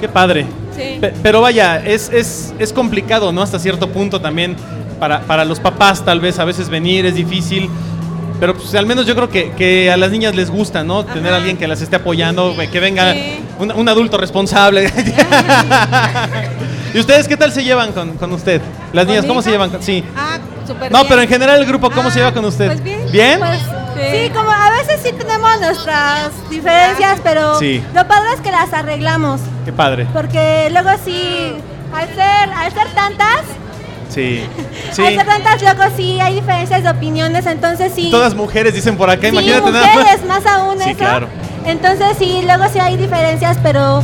Qué 0.00 0.08
padre. 0.08 0.46
Sí. 0.76 1.00
Pero 1.22 1.40
vaya, 1.40 1.76
es, 1.84 2.08
es, 2.12 2.52
es 2.58 2.72
complicado, 2.72 3.32
¿no? 3.32 3.42
Hasta 3.42 3.58
cierto 3.58 3.88
punto 3.88 4.20
también 4.20 4.56
para, 4.98 5.20
para 5.22 5.44
los 5.44 5.60
papás 5.60 6.04
tal 6.04 6.20
vez 6.20 6.38
a 6.38 6.44
veces 6.44 6.68
venir 6.68 7.06
es 7.06 7.14
difícil. 7.14 7.68
Pero 8.40 8.54
pues 8.56 8.74
al 8.74 8.86
menos 8.86 9.06
yo 9.06 9.14
creo 9.14 9.28
que, 9.28 9.52
que 9.52 9.90
a 9.92 9.96
las 9.96 10.10
niñas 10.10 10.34
les 10.34 10.50
gusta, 10.50 10.82
¿no? 10.82 11.04
Tener 11.04 11.32
a 11.32 11.36
alguien 11.36 11.56
que 11.56 11.68
las 11.68 11.80
esté 11.80 11.96
apoyando, 11.96 12.56
que 12.72 12.80
venga 12.80 13.12
Sí. 13.12 13.38
un, 13.60 13.70
un 13.70 13.88
adulto 13.88 14.16
responsable. 14.18 14.90
¿Y 16.94 16.98
ustedes 16.98 17.26
qué 17.28 17.36
tal 17.36 17.52
se 17.52 17.64
llevan 17.64 17.92
con, 17.92 18.14
con 18.18 18.32
usted? 18.32 18.60
Las 18.92 19.04
¿Con 19.04 19.14
niñas, 19.14 19.26
¿cómo 19.26 19.42
se 19.42 19.50
llevan? 19.50 19.70
con- 19.70 19.82
Sí. 19.82 20.04
Ah, 20.16 20.38
súper 20.66 20.90
No, 20.92 20.98
bien. 20.98 21.08
pero 21.08 21.22
en 21.22 21.28
general 21.28 21.60
el 21.60 21.66
grupo, 21.66 21.90
¿cómo 21.90 22.10
se 22.10 22.18
Ah, 22.18 22.22
lleva 22.24 22.32
con 22.34 22.44
usted? 22.44 22.66
pues 22.66 22.82
bien. 22.82 23.00
¿Bien? 23.10 23.38
Pues, 23.38 23.60
Sí. 23.94 24.00
sí, 24.24 24.30
como 24.30 24.50
a 24.50 24.70
veces 24.70 25.00
sí 25.02 25.12
tenemos 25.12 25.60
nuestras 25.60 26.30
diferencias, 26.50 27.20
pero 27.22 27.58
Sí. 27.58 27.82
lo 27.94 28.06
padre 28.08 28.30
es 28.34 28.40
que 28.40 28.50
las 28.50 28.72
arreglamos. 28.72 29.40
Qué 29.64 29.72
padre. 29.72 30.06
Porque 30.12 30.68
luego 30.72 30.90
sí, 31.04 31.54
al 31.94 32.08
ser, 32.08 32.50
al 32.56 32.72
ser 32.72 32.88
tantas, 32.94 33.40
Sí. 34.08 34.44
Sí. 34.92 35.04
al 35.06 35.14
ser 35.14 35.26
tantas, 35.26 35.62
luego 35.62 35.82
sí 35.96 36.20
hay 36.20 36.34
diferencias 36.36 36.82
de 36.82 36.90
opiniones, 36.90 37.46
entonces 37.46 37.92
sí. 37.94 38.10
Todas 38.10 38.34
mujeres 38.34 38.74
dicen 38.74 38.96
por 38.96 39.08
acá, 39.10 39.22
sí, 39.22 39.28
imagínate 39.28 39.70
nada 39.72 39.86
más. 39.86 39.96
mujeres, 39.96 40.24
más 40.26 40.46
aún 40.46 40.78
Sí, 40.78 40.90
eso. 40.90 40.98
claro. 40.98 41.28
Entonces 41.64 42.16
sí, 42.18 42.42
luego 42.44 42.64
sí 42.72 42.78
hay 42.78 42.96
diferencias, 42.96 43.56
pero 43.62 44.02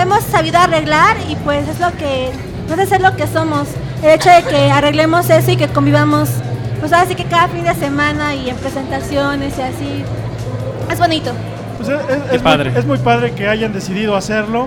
hemos 0.00 0.22
sabido 0.24 0.58
arreglar 0.58 1.16
y 1.28 1.36
pues 1.36 1.68
es 1.68 1.80
lo 1.80 1.90
que, 1.96 2.30
no 2.68 2.76
sé, 2.76 2.94
es 2.94 3.00
lo 3.02 3.14
que 3.16 3.26
somos. 3.26 3.68
El 4.02 4.10
hecho 4.10 4.30
de 4.30 4.42
que 4.44 4.70
arreglemos 4.70 5.28
eso 5.30 5.50
y 5.50 5.56
que 5.56 5.68
convivamos, 5.68 6.28
pues 6.80 6.92
así 6.92 7.14
que 7.14 7.24
cada 7.24 7.48
fin 7.48 7.64
de 7.64 7.74
semana 7.74 8.34
y 8.34 8.48
en 8.50 8.56
presentaciones 8.56 9.58
y 9.58 9.62
así. 9.62 10.04
Es 10.90 10.98
bonito. 10.98 11.32
Pues 11.78 11.88
es, 11.90 12.34
es- 12.34 12.42
padre. 12.42 12.70
Muy, 12.70 12.78
es 12.78 12.86
muy 12.86 12.98
padre 12.98 13.32
que 13.32 13.48
hayan 13.48 13.72
decidido 13.72 14.16
hacerlo, 14.16 14.66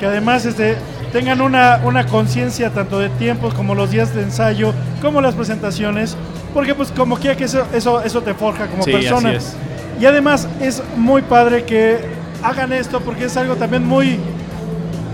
que 0.00 0.06
además 0.06 0.44
este, 0.46 0.76
tengan 1.12 1.40
una, 1.40 1.80
una 1.84 2.06
conciencia 2.06 2.70
tanto 2.70 2.98
de 2.98 3.08
tiempos 3.10 3.54
como 3.54 3.74
los 3.74 3.90
días 3.90 4.14
de 4.14 4.22
ensayo, 4.22 4.72
como 5.02 5.20
las 5.20 5.34
presentaciones, 5.34 6.16
porque 6.54 6.74
pues 6.74 6.90
como 6.92 7.16
quiera 7.16 7.36
que 7.36 7.44
eso, 7.44 7.64
eso, 7.72 8.02
eso 8.02 8.22
te 8.22 8.34
forja 8.34 8.66
como 8.66 8.82
Sí, 8.82 8.92
persona. 8.92 9.28
así 9.30 9.36
es. 9.36 9.56
Y 10.00 10.06
además 10.06 10.48
es 10.60 10.82
muy 10.96 11.22
padre 11.22 11.64
que 11.64 11.98
hagan 12.42 12.72
esto 12.72 13.00
porque 13.00 13.24
es 13.24 13.36
algo 13.36 13.56
también 13.56 13.86
muy, 13.86 14.18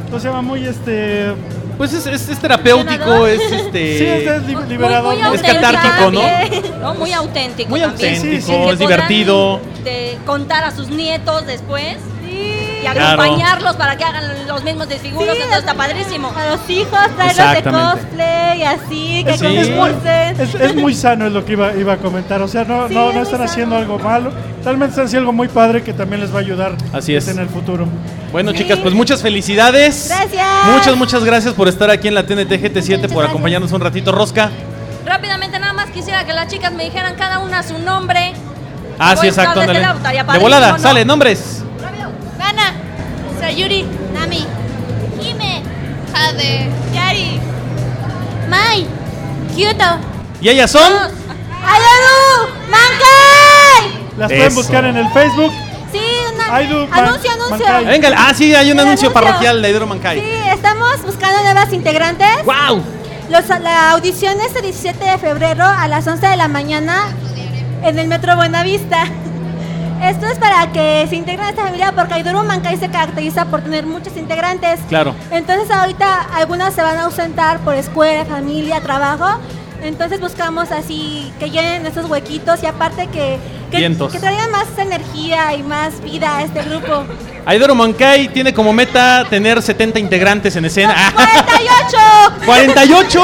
¿cómo 0.07 0.21
se 0.21 0.29
llama? 0.29 0.43
Muy 0.43 0.65
este... 0.67 1.33
Pues 1.77 1.93
es, 1.93 2.07
es- 2.07 2.29
es 2.29 2.39
terapéutico, 2.39 3.27
es 3.27 3.41
este. 3.53 3.99
Sí, 3.99 4.05
es, 4.29 4.43
Muy- 4.43 4.67
liberador. 4.69 5.15
Es 5.15 5.23
auténtico 5.25 5.55
catártico, 5.61 6.11
¿no? 6.13 6.95
Muy 6.95 7.13
auténtico. 7.13 7.71
Muy 7.71 7.81
también. 7.81 8.15
auténtico, 8.15 8.37
Sí, 8.37 8.43
sí, 8.43 8.53
Que 8.53 8.71
es 8.71 8.79
divertido. 8.79 9.61
de 9.83 10.19
contar 10.27 10.65
a 10.65 10.71
sus 10.71 10.89
nietos 10.89 11.47
después 11.47 11.97
y 12.93 12.97
Claro. 12.97 13.23
acompañarlos 13.23 13.77
para 13.77 13.97
que 13.97 14.05
hagan 14.05 14.47
los 14.47 14.63
mismos 14.65 14.89
desfiguros. 14.89 15.27
Sí, 15.35 15.43
Entonces 15.43 15.59
está 15.61 15.75
padrísimo. 15.75 16.33
A 16.37 16.47
los 16.57 16.71
hijos, 16.71 16.99
traerlos 17.17 17.65
de 17.65 17.71
cosplay 17.71 18.59
y 18.59 18.63
así, 18.65 19.25
que 19.25 19.31
Es, 19.35 19.43
con 19.43 19.53
es 19.53 20.55
es- 20.55 20.75
muy 20.77 20.95
sano, 20.95 21.27
es 21.27 21.33
lo 21.33 21.45
que 21.45 21.53
iba, 21.53 21.73
iba 21.75 21.95
a 21.95 21.97
comentar. 21.97 22.41
O 22.43 22.49
sea, 22.49 22.65
no, 22.65 22.89
Sí, 22.89 22.95
no, 22.95 23.13
no 23.13 23.23
están 23.23 23.43
haciendo 23.43 23.77
algo 23.77 23.99
malo. 23.99 24.31
Realmente 24.65 24.91
están 24.93 25.07
haciendo 25.07 25.23
algo 25.29 25.33
muy 25.33 25.49
padre 25.49 25.83
que 25.83 25.93
también 25.93 26.21
les 26.21 26.33
va 26.33 26.39
a 26.39 26.41
ayudar 26.41 26.77
Así 26.93 27.15
es. 27.15 27.29
en 27.29 27.39
el 27.39 27.49
futuro. 27.49 27.87
Bueno, 28.33 28.53
Sí. 28.53 28.59
chicas, 28.59 28.79
pues 28.79 28.95
muchas 28.95 29.23
felicidades. 29.23 30.09
Gracias. 30.09 30.47
Muchas, 30.73 30.97
muchas 30.97 31.25
gracias 31.25 31.55
por 31.55 31.69
estar 31.69 31.91
aquí 31.91 32.09
en 32.09 32.15
la 32.15 32.25
TNT 32.27 32.59
GT7, 32.59 32.97
Muchas 32.97 33.13
por 33.13 33.23
gracias. 33.23 33.31
acompañarnos 33.31 33.73
un 33.73 33.81
ratito. 33.81 34.13
Rosca. 34.13 34.51
Rápidamente 35.05 35.59
nada 35.59 35.73
más 35.73 35.91
quisiera 35.91 36.25
que 36.25 36.33
las 36.33 36.49
chicas 36.49 36.73
me 36.73 36.85
dijeran 36.85 37.15
cada 37.17 37.39
una 37.41 37.63
su 37.63 37.79
nombre. 37.79 38.33
Ah, 38.99 39.17
sí, 39.17 39.27
exacto. 39.27 39.61
la 39.65 40.33
De 40.33 40.39
volada, 40.39 40.73
¿no? 40.73 40.79
sale, 40.79 41.05
nombres. 41.05 41.64
Sayuri. 43.55 43.87
Nami. 44.13 44.43
Hime. 45.23 45.63
Jade. 46.13 46.67
Yari. 46.93 47.39
Mai. 48.51 48.83
Kyoto. 49.55 49.91
Y 50.41 50.49
ellas 50.49 50.73
son. 50.73 50.93
¡Ayuru! 50.93 52.51
¡Mankai! 52.69 54.11
Las 54.19 54.31
Eso. 54.31 54.39
pueden 54.41 54.55
buscar 54.57 54.85
en 54.87 54.97
el 54.97 55.09
Facebook. 55.11 55.53
Sí, 55.93 56.03
una... 56.35 56.57
Aidu 56.57 56.87
Man- 56.89 57.05
anuncio, 57.05 57.31
anuncio. 57.31 57.51
Mankai. 57.59 57.85
Venga, 57.87 58.09
ah, 58.19 58.35
sí, 58.35 58.53
hay 58.55 58.73
un 58.73 58.81
anuncio 58.81 59.09
anuncio. 59.09 59.13
parroquial 59.13 59.63
de 59.63 59.71
Hidro 59.71 59.87
Mancay. 59.87 60.21
Sí, 60.21 60.27
estamos 60.53 61.03
buscando 61.07 61.41
nuevas 61.43 61.73
integrantes. 61.73 62.29
¡Wow! 62.45 62.83
Los- 63.31 63.49
la 63.61 63.93
audición 63.93 64.41
es 64.41 64.55
el 64.57 64.63
17 64.63 65.05
de 65.05 65.19
febrero 65.19 65.65
a 65.65 65.87
las 65.87 66.05
11 66.09 66.27
de 66.27 66.37
la 66.37 66.49
mañana 66.49 67.15
en 67.85 67.99
el 68.01 68.09
Metro 68.09 68.35
Buenavista. 68.35 69.05
Esto 70.05 70.27
es 70.27 70.39
para 70.39 70.71
que 70.71 71.07
se 71.09 71.17
integren 71.17 71.47
a 71.47 71.49
esta 71.49 71.63
familia 71.63 71.93
porque 71.93 72.13
Aiduru 72.13 72.43
Mancay 72.43 72.77
se 72.77 72.91
caracteriza 72.91 73.47
por 73.47 73.63
tener 73.63 73.87
muchos 73.87 74.15
integrantes. 74.19 74.79
Claro. 74.87 75.15
Entonces 75.31 75.71
ahorita 75.71 76.25
algunas 76.35 76.75
se 76.75 76.83
van 76.83 76.99
a 76.99 77.05
ausentar 77.05 77.59
por 77.61 77.75
escuela, 77.75 78.27
familia, 78.27 78.83
trabajo. 78.83 79.41
Entonces 79.83 80.21
buscamos 80.21 80.73
así 80.73 81.33
que 81.39 81.49
llenen 81.49 81.87
esos 81.87 82.11
huequitos 82.11 82.63
y 82.63 82.67
aparte 82.67 83.07
que, 83.07 83.39
que, 83.75 83.81
Vientos. 83.81 84.13
que 84.13 84.19
traigan 84.19 84.51
más 84.51 84.67
energía 84.79 85.55
y 85.55 85.63
más 85.63 86.01
vida 86.03 86.39
a 86.39 86.43
este 86.43 86.63
grupo. 86.63 87.05
Aidoro 87.47 87.75
Mancay 87.75 88.29
tiene 88.29 88.55
como 88.55 88.73
meta 88.73 89.27
tener 89.29 89.61
70 89.61 89.99
integrantes 89.99 90.57
en 90.57 90.65
escena. 90.65 90.95
¡48! 92.47 92.47
¿48? 92.47 93.21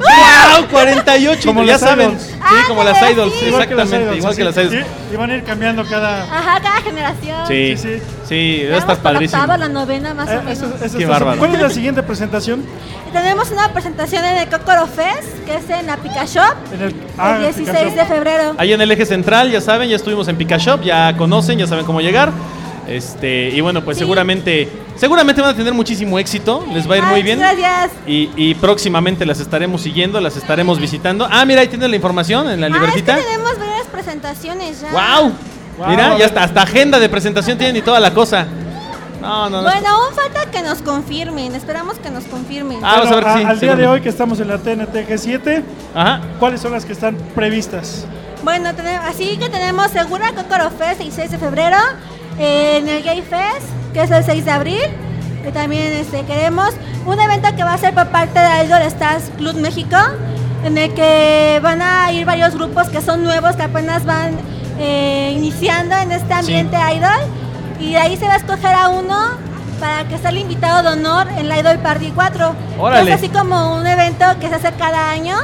¡Wow! 0.00 0.66
48. 0.70 1.46
Como 1.46 1.62
ya 1.64 1.78
saben. 1.78 2.18
Sí, 2.18 2.56
como 2.66 2.82
las 2.82 3.10
idols. 3.10 3.34
Exactamente. 3.42 4.16
Igual 4.16 4.34
que 4.34 4.44
las 4.44 4.56
idols. 4.56 4.86
Y, 5.10 5.14
y 5.14 5.16
van 5.16 5.30
a 5.30 5.36
ir 5.36 5.44
cambiando 5.44 5.84
cada... 5.84 6.22
Ajá, 6.22 6.60
generación. 6.82 7.46
Sí, 7.48 7.76
Sí, 7.76 7.98
sí. 7.98 8.02
sí, 8.28 8.62
la 8.68 8.96
padrísimo. 8.96 9.40
octava, 9.42 9.58
la 9.58 9.68
novena 9.68 10.14
más 10.14 10.28
Eh, 10.28 10.38
o 10.38 10.42
menos. 10.42 10.58
eso- 10.58 10.84
eso 10.84 10.98
Qué 10.98 11.06
bárbaro. 11.06 11.38
¿Cuál 11.38 11.54
es 11.54 11.60
la 11.60 11.70
siguiente 11.70 12.02
presentación? 12.02 12.64
Tenemos 13.12 13.50
una 13.50 13.72
presentación 13.72 14.24
en 14.24 14.36
el 14.38 14.48
Kokoro 14.48 14.86
Fest, 14.86 15.44
que 15.46 15.56
es 15.56 15.68
en 15.70 15.86
la 15.86 15.96
Pika 15.96 16.24
Shop, 16.26 16.54
En 16.72 16.82
el, 16.82 16.94
ah, 17.18 17.34
el 17.36 17.42
16 17.42 17.76
Picasso. 17.78 17.96
de 17.96 18.04
febrero. 18.06 18.54
Ahí 18.58 18.72
en 18.72 18.80
el 18.80 18.90
eje 18.90 19.04
central, 19.06 19.50
ya 19.50 19.60
saben, 19.60 19.88
ya 19.88 19.96
estuvimos 19.96 20.28
en 20.28 20.36
Pika 20.36 20.58
Shop, 20.58 20.80
ya 20.82 21.16
conocen, 21.16 21.58
ya 21.58 21.66
saben 21.66 21.84
cómo 21.84 22.00
llegar. 22.00 22.30
Este, 22.88 23.50
y 23.50 23.60
bueno, 23.60 23.82
pues 23.84 23.96
Sí. 23.96 24.00
seguramente, 24.00 24.68
seguramente 24.96 25.40
van 25.40 25.50
a 25.50 25.56
tener 25.56 25.72
muchísimo 25.72 26.18
éxito, 26.18 26.66
les 26.72 26.90
va 26.90 26.94
a 26.94 26.98
ir 26.98 27.04
muy 27.04 27.22
bien. 27.22 27.38
Gracias. 27.38 27.90
Y, 28.06 28.30
y 28.36 28.54
próximamente 28.54 29.24
las 29.26 29.38
estaremos 29.38 29.82
siguiendo, 29.82 30.20
las 30.20 30.36
estaremos 30.36 30.80
visitando. 30.80 31.28
Ah, 31.30 31.44
mira, 31.44 31.60
ahí 31.60 31.68
tienen 31.68 31.90
la 31.90 31.96
información 31.96 32.50
en 32.50 32.60
la 32.60 32.66
Ah, 32.66 32.70
es 32.70 32.74
libretita. 32.74 33.16
que 33.16 33.22
tenemos 33.22 33.58
varias 33.58 33.86
presentaciones 33.86 34.80
ya. 34.80 34.90
¡Wow! 34.90 35.32
Wow, 35.80 35.88
Mira, 35.88 36.06
a 36.12 36.18
ya 36.18 36.28
ver. 36.28 36.38
hasta, 36.38 36.60
agenda 36.62 36.98
de 36.98 37.08
presentación 37.08 37.56
tienen 37.56 37.74
y 37.76 37.80
toda 37.80 37.98
la 38.00 38.12
cosa. 38.12 38.46
No, 39.18 39.48
no, 39.48 39.62
no. 39.62 39.62
Bueno, 39.62 39.88
aún 39.88 40.14
falta 40.14 40.50
que 40.50 40.60
nos 40.62 40.82
confirmen. 40.82 41.54
Esperamos 41.54 41.98
que 41.98 42.10
nos 42.10 42.24
confirmen. 42.24 42.80
Ah, 42.82 42.96
vamos 42.98 43.12
a 43.12 43.14
ver 43.14 43.24
si 43.32 43.38
sí, 43.38 43.44
al 43.46 43.60
día 43.60 43.76
de 43.76 43.86
hoy 43.86 44.02
que 44.02 44.10
estamos 44.10 44.40
en 44.40 44.48
la 44.48 44.58
TNT 44.58 44.94
G7, 45.08 45.62
Ajá. 45.94 46.20
¿cuáles 46.38 46.60
son 46.60 46.72
las 46.72 46.84
que 46.84 46.92
están 46.92 47.16
previstas? 47.34 48.04
Bueno, 48.42 48.74
tenemos, 48.74 49.06
así 49.08 49.38
que 49.38 49.48
tenemos 49.48 49.90
Segura 49.90 50.32
Kokoro 50.34 50.70
Fest 50.70 51.00
el 51.00 51.12
6 51.12 51.30
de 51.30 51.38
febrero, 51.38 51.78
eh, 52.38 52.76
en 52.76 52.88
el 52.90 53.02
Gay 53.02 53.22
Fest, 53.22 53.66
que 53.94 54.02
es 54.02 54.10
el 54.10 54.22
6 54.22 54.44
de 54.44 54.50
abril. 54.50 54.82
Que 55.42 55.50
también 55.52 55.94
este, 55.94 56.24
queremos 56.26 56.74
un 57.06 57.18
evento 57.18 57.48
que 57.56 57.64
va 57.64 57.72
a 57.72 57.78
ser 57.78 57.94
por 57.94 58.08
parte 58.08 58.38
de 58.38 58.64
Idol 58.66 58.82
Stars 58.82 59.30
Club 59.38 59.54
México, 59.54 59.96
en 60.62 60.76
el 60.76 60.92
que 60.92 61.58
van 61.62 61.80
a 61.80 62.12
ir 62.12 62.26
varios 62.26 62.54
grupos 62.54 62.90
que 62.90 63.00
son 63.00 63.24
nuevos, 63.24 63.56
que 63.56 63.62
apenas 63.62 64.04
van 64.04 64.36
eh, 64.80 65.32
iniciando 65.36 65.94
en 65.96 66.12
este 66.12 66.32
ambiente 66.32 66.76
idol. 66.96 67.20
Y 67.78 67.92
de 67.92 67.96
ahí 67.98 68.16
se 68.16 68.26
va 68.26 68.34
a 68.34 68.36
escoger 68.36 68.74
a 68.74 68.88
uno 68.88 69.16
para 69.78 70.06
que 70.08 70.18
sea 70.18 70.30
el 70.30 70.38
invitado 70.38 70.82
de 70.82 70.88
honor 71.00 71.26
en 71.38 71.48
la 71.48 71.58
Idol 71.58 71.78
Party 71.78 72.12
4. 72.14 72.54
Órale. 72.78 73.10
Es 73.10 73.16
así 73.16 73.28
como 73.30 73.76
un 73.76 73.86
evento 73.86 74.24
que 74.40 74.48
se 74.48 74.56
hace 74.56 74.72
cada 74.72 75.10
año 75.10 75.36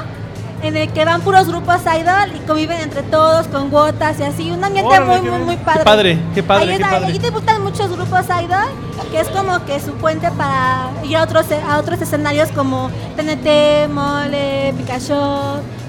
en 0.62 0.76
el 0.76 0.90
que 0.92 1.04
van 1.04 1.20
puros 1.20 1.46
grupos 1.48 1.80
idol 1.82 2.34
y 2.34 2.38
conviven 2.46 2.80
entre 2.80 3.02
todos 3.04 3.46
con 3.48 3.70
gotas 3.70 4.18
y 4.18 4.22
así, 4.24 4.50
un 4.50 4.64
ambiente 4.64 4.90
Órale, 4.98 5.20
muy, 5.20 5.30
muy, 5.30 5.38
muy 5.40 5.56
padre. 5.58 5.78
Qué 5.78 5.84
padre, 5.84 6.18
qué 6.34 6.42
padre, 6.42 6.72
Ahí, 6.72 6.78
qué 6.78 6.84
ahí- 6.84 6.90
padre. 6.90 7.06
ahí 7.12 7.18
debutan 7.18 7.62
muchos 7.62 7.90
grupos 7.90 8.22
idol, 8.26 9.10
que 9.10 9.20
es 9.20 9.28
como 9.28 9.64
que 9.64 9.78
su 9.80 9.92
puente 9.92 10.30
para 10.32 10.88
ir 11.04 11.16
a 11.18 11.22
otros, 11.22 11.46
a 11.68 11.78
otros 11.78 12.00
escenarios 12.02 12.50
como 12.52 12.90
TNT, 13.16 13.88
Mole, 13.88 14.74
Pikachu, 14.76 15.14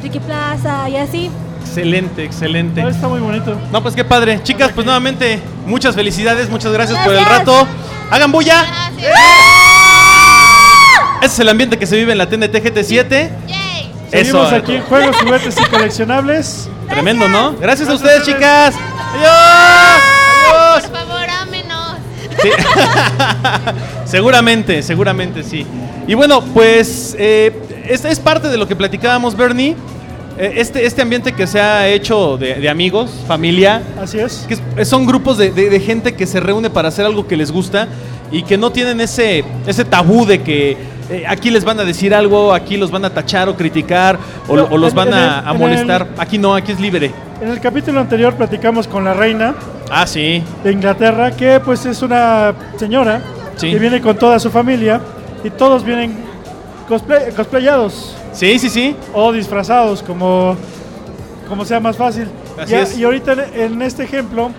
Ricky 0.03 0.19
Plaza 0.19 0.87
y 0.89 0.97
así. 0.97 1.31
Excelente, 1.67 2.23
excelente. 2.23 2.81
Ah, 2.81 2.89
está 2.89 3.07
muy 3.07 3.19
bonito. 3.19 3.55
No, 3.71 3.81
pues 3.83 3.93
qué 3.95 4.03
padre. 4.03 4.41
Chicas, 4.43 4.71
pues 4.73 4.85
nuevamente, 4.85 5.39
muchas 5.65 5.95
felicidades, 5.95 6.49
muchas 6.49 6.71
gracias, 6.71 6.97
por 7.03 7.13
el 7.13 7.23
rato. 7.25 7.67
Hagan 8.09 8.31
bulla. 8.31 8.65
Ese 11.21 11.25
es 11.33 11.39
el 11.39 11.49
ambiente 11.49 11.77
que 11.77 11.85
se 11.85 11.95
vive 11.97 12.11
en 12.13 12.17
la 12.17 12.27
TNT 12.29 12.53
GT7. 12.55 13.29
Yay. 13.47 13.91
Seguimos 14.09 14.47
Eso. 14.47 14.55
aquí 14.55 14.75
en 14.75 14.83
Juegos, 14.83 15.15
Juguetes 15.21 15.55
y 15.59 15.63
Coleccionables. 15.65 16.69
Tremendo, 16.89 17.27
¿no? 17.27 17.53
Gracias 17.59 17.89
a 17.89 17.91
Gracias 17.91 18.01
ustedes, 18.01 18.17
a 18.17 18.21
ustedes. 18.21 18.37
chicas. 18.37 18.75
Adiós. 19.13 20.83
Por 20.89 20.99
favor, 20.99 21.29
ámenos. 21.29 21.97
Sí. 22.41 22.49
seguramente, 24.05 24.81
seguramente 24.83 25.43
sí. 25.43 25.65
Y 26.07 26.13
bueno, 26.13 26.41
pues 26.41 27.15
eh, 27.19 27.51
es, 27.89 28.05
es 28.05 28.19
parte 28.19 28.47
de 28.47 28.57
lo 28.57 28.67
que 28.67 28.75
platicábamos, 28.75 29.35
Bernie. 29.35 29.75
Eh, 30.39 30.53
este, 30.57 30.85
este 30.85 31.01
ambiente 31.01 31.33
que 31.33 31.47
se 31.47 31.59
ha 31.59 31.87
hecho 31.87 32.37
de, 32.37 32.55
de 32.55 32.69
amigos, 32.69 33.11
familia, 33.27 33.81
Así 33.99 34.19
es. 34.19 34.45
que 34.47 34.57
es- 34.77 34.87
son 34.87 35.05
grupos 35.07 35.37
de, 35.37 35.51
de- 35.51 35.69
de 35.69 35.79
gente 35.79 36.13
que 36.13 36.27
se 36.27 36.39
reúne 36.39 36.69
para 36.69 36.89
hacer 36.89 37.05
algo 37.05 37.25
que 37.27 37.35
les 37.35 37.51
gusta 37.51 37.87
y 38.31 38.43
que 38.43 38.57
no 38.57 38.71
tienen 38.71 39.01
ese, 39.01 39.43
ese 39.65 39.83
tabú 39.83 40.25
de 40.27 40.41
que 40.43 40.77
eh, 41.09 41.23
aquí 41.27 41.49
les 41.49 41.63
van 41.65 41.79
a 41.79 41.85
decir 41.85 42.13
algo, 42.13 42.53
aquí 42.53 42.77
los 42.77 42.91
van 42.91 43.05
a 43.05 43.09
tachar 43.09 43.49
o 43.49 43.55
criticar 43.55 44.19
o, 44.47 44.55
No, 44.57 44.63
o 44.69 44.77
los 44.77 44.93
van 44.93 45.07
en 45.07 45.13
a, 45.15 45.39
el- 45.39 45.47
a 45.47 45.51
en 45.53 45.57
molestar. 45.59 46.07
el- 46.13 46.21
Aquí 46.21 46.37
no, 46.37 46.53
aquí 46.53 46.71
es 46.71 46.79
libre. 46.79 47.11
En 47.41 47.49
el 47.49 47.59
capítulo 47.59 47.99
anterior 47.99 48.35
platicamos 48.35 48.87
con 48.87 49.05
la 49.05 49.13
reina 49.13 49.55
Ah, 49.89 50.05
sí. 50.05 50.43
de 50.63 50.71
Inglaterra, 50.71 51.31
que 51.31 51.59
pues 51.63 51.85
es 51.87 52.01
una 52.03 52.53
señora 52.77 53.21
Sí. 53.55 53.71
que 53.71 53.79
viene 53.79 54.01
con 54.01 54.15
toda 54.17 54.37
su 54.39 54.51
familia 54.51 55.01
y 55.43 55.49
todos 55.49 55.83
vienen 55.83 56.26
cosplay- 56.89 57.33
cosplayados 57.33 58.15
Sí, 58.33 58.59
sí, 58.59 58.69
sí. 58.69 58.95
o 59.13 59.31
disfrazados, 59.31 60.03
como, 60.03 60.55
como 61.47 61.65
sea 61.65 61.79
más 61.79 61.97
fácil. 61.97 62.27
Así 62.59 62.73
y, 62.73 62.75
es. 62.77 62.97
y 62.97 63.03
ahorita 63.03 63.33
en, 63.33 63.39
en 63.73 63.81
este 63.81 64.03
ejemplo, 64.03 64.51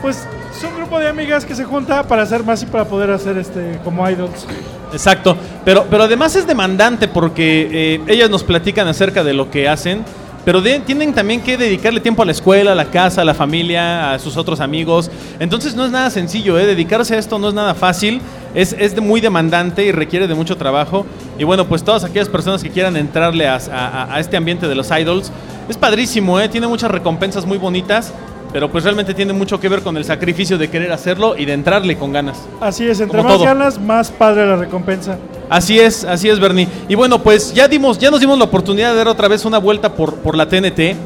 pues 0.00 0.26
es 0.56 0.64
un 0.64 0.76
grupo 0.76 0.98
de 0.98 1.08
amigas 1.08 1.44
que 1.44 1.54
se 1.54 1.64
junta 1.64 2.02
para 2.06 2.22
hacer 2.22 2.42
más 2.44 2.62
y 2.62 2.66
para 2.66 2.84
poder 2.84 3.10
hacer 3.10 3.36
este 3.38 3.78
como 3.84 4.08
idols. 4.08 4.46
Exacto, 4.92 5.36
pero, 5.64 5.86
pero 5.88 6.02
además 6.04 6.36
es 6.36 6.46
demandante 6.46 7.08
porque 7.08 7.68
eh, 7.72 8.00
ellas 8.06 8.28
nos 8.28 8.44
platican 8.44 8.86
acerca 8.88 9.24
de 9.24 9.32
lo 9.32 9.50
que 9.50 9.66
hacen, 9.68 10.04
pero 10.44 10.62
tienen 10.62 11.12
también 11.14 11.40
que 11.40 11.56
dedicarle 11.56 12.00
tiempo 12.00 12.22
a 12.22 12.24
la 12.26 12.32
escuela, 12.32 12.72
a 12.72 12.74
la 12.74 12.86
casa, 12.86 13.22
a 13.22 13.24
la 13.24 13.34
familia, 13.34 14.12
a 14.12 14.18
sus 14.18 14.36
otros 14.36 14.60
amigos. 14.60 15.10
Entonces 15.38 15.74
no 15.76 15.84
es 15.84 15.90
nada 15.92 16.10
sencillo, 16.10 16.58
¿eh? 16.58 16.66
dedicarse 16.66 17.14
a 17.14 17.18
esto 17.18 17.38
no 17.38 17.48
es 17.48 17.54
nada 17.54 17.74
fácil, 17.74 18.20
es, 18.54 18.74
es 18.78 19.00
muy 19.00 19.20
demandante 19.20 19.84
y 19.84 19.92
requiere 19.92 20.26
de 20.26 20.34
mucho 20.34 20.56
trabajo. 20.56 21.06
Y 21.38 21.44
bueno, 21.44 21.66
pues 21.68 21.84
todas 21.84 22.02
aquellas 22.04 22.28
personas 22.28 22.62
que 22.62 22.70
quieran 22.70 22.96
entrarle 22.96 23.46
a, 23.46 23.56
a- 23.72 24.14
a 24.14 24.20
este 24.20 24.36
ambiente 24.36 24.66
de 24.68 24.74
los 24.74 24.90
idols, 24.90 25.30
es 25.68 25.76
padrísimo, 25.76 26.40
¿eh? 26.40 26.48
tiene 26.48 26.66
muchas 26.66 26.90
recompensas 26.90 27.46
muy 27.46 27.58
bonitas. 27.58 28.12
Pero 28.52 28.70
pues 28.70 28.84
realmente 28.84 29.14
tiene 29.14 29.32
mucho 29.32 29.58
que 29.58 29.68
ver 29.68 29.80
con 29.80 29.96
el 29.96 30.04
sacrificio 30.04 30.58
de 30.58 30.68
querer 30.68 30.92
hacerlo 30.92 31.34
y 31.38 31.44
de 31.46 31.54
entrarle 31.54 31.96
con 31.96 32.12
ganas. 32.12 32.38
Así 32.60 32.86
es, 32.86 33.00
entre 33.00 33.16
Como 33.16 33.28
más 33.30 33.38
todo. 33.38 33.46
ganas, 33.46 33.80
más 33.80 34.10
padre 34.10 34.46
la 34.46 34.56
recompensa. 34.56 35.16
Así 35.48 35.78
es, 35.80 36.04
así 36.04 36.28
es, 36.28 36.38
Bernie. 36.38 36.68
Y 36.88 36.94
bueno, 36.94 37.22
pues 37.22 37.54
ya 37.54 37.66
dimos, 37.68 37.98
ya 37.98 38.10
nos 38.10 38.20
dimos 38.20 38.38
la 38.38 38.44
oportunidad 38.44 38.90
de 38.92 38.96
dar 38.98 39.08
otra 39.08 39.28
vez 39.28 39.44
una 39.44 39.58
vuelta 39.58 39.94
por, 39.94 40.16
por 40.16 40.36
la 40.36 40.46
TNT. 40.48 40.96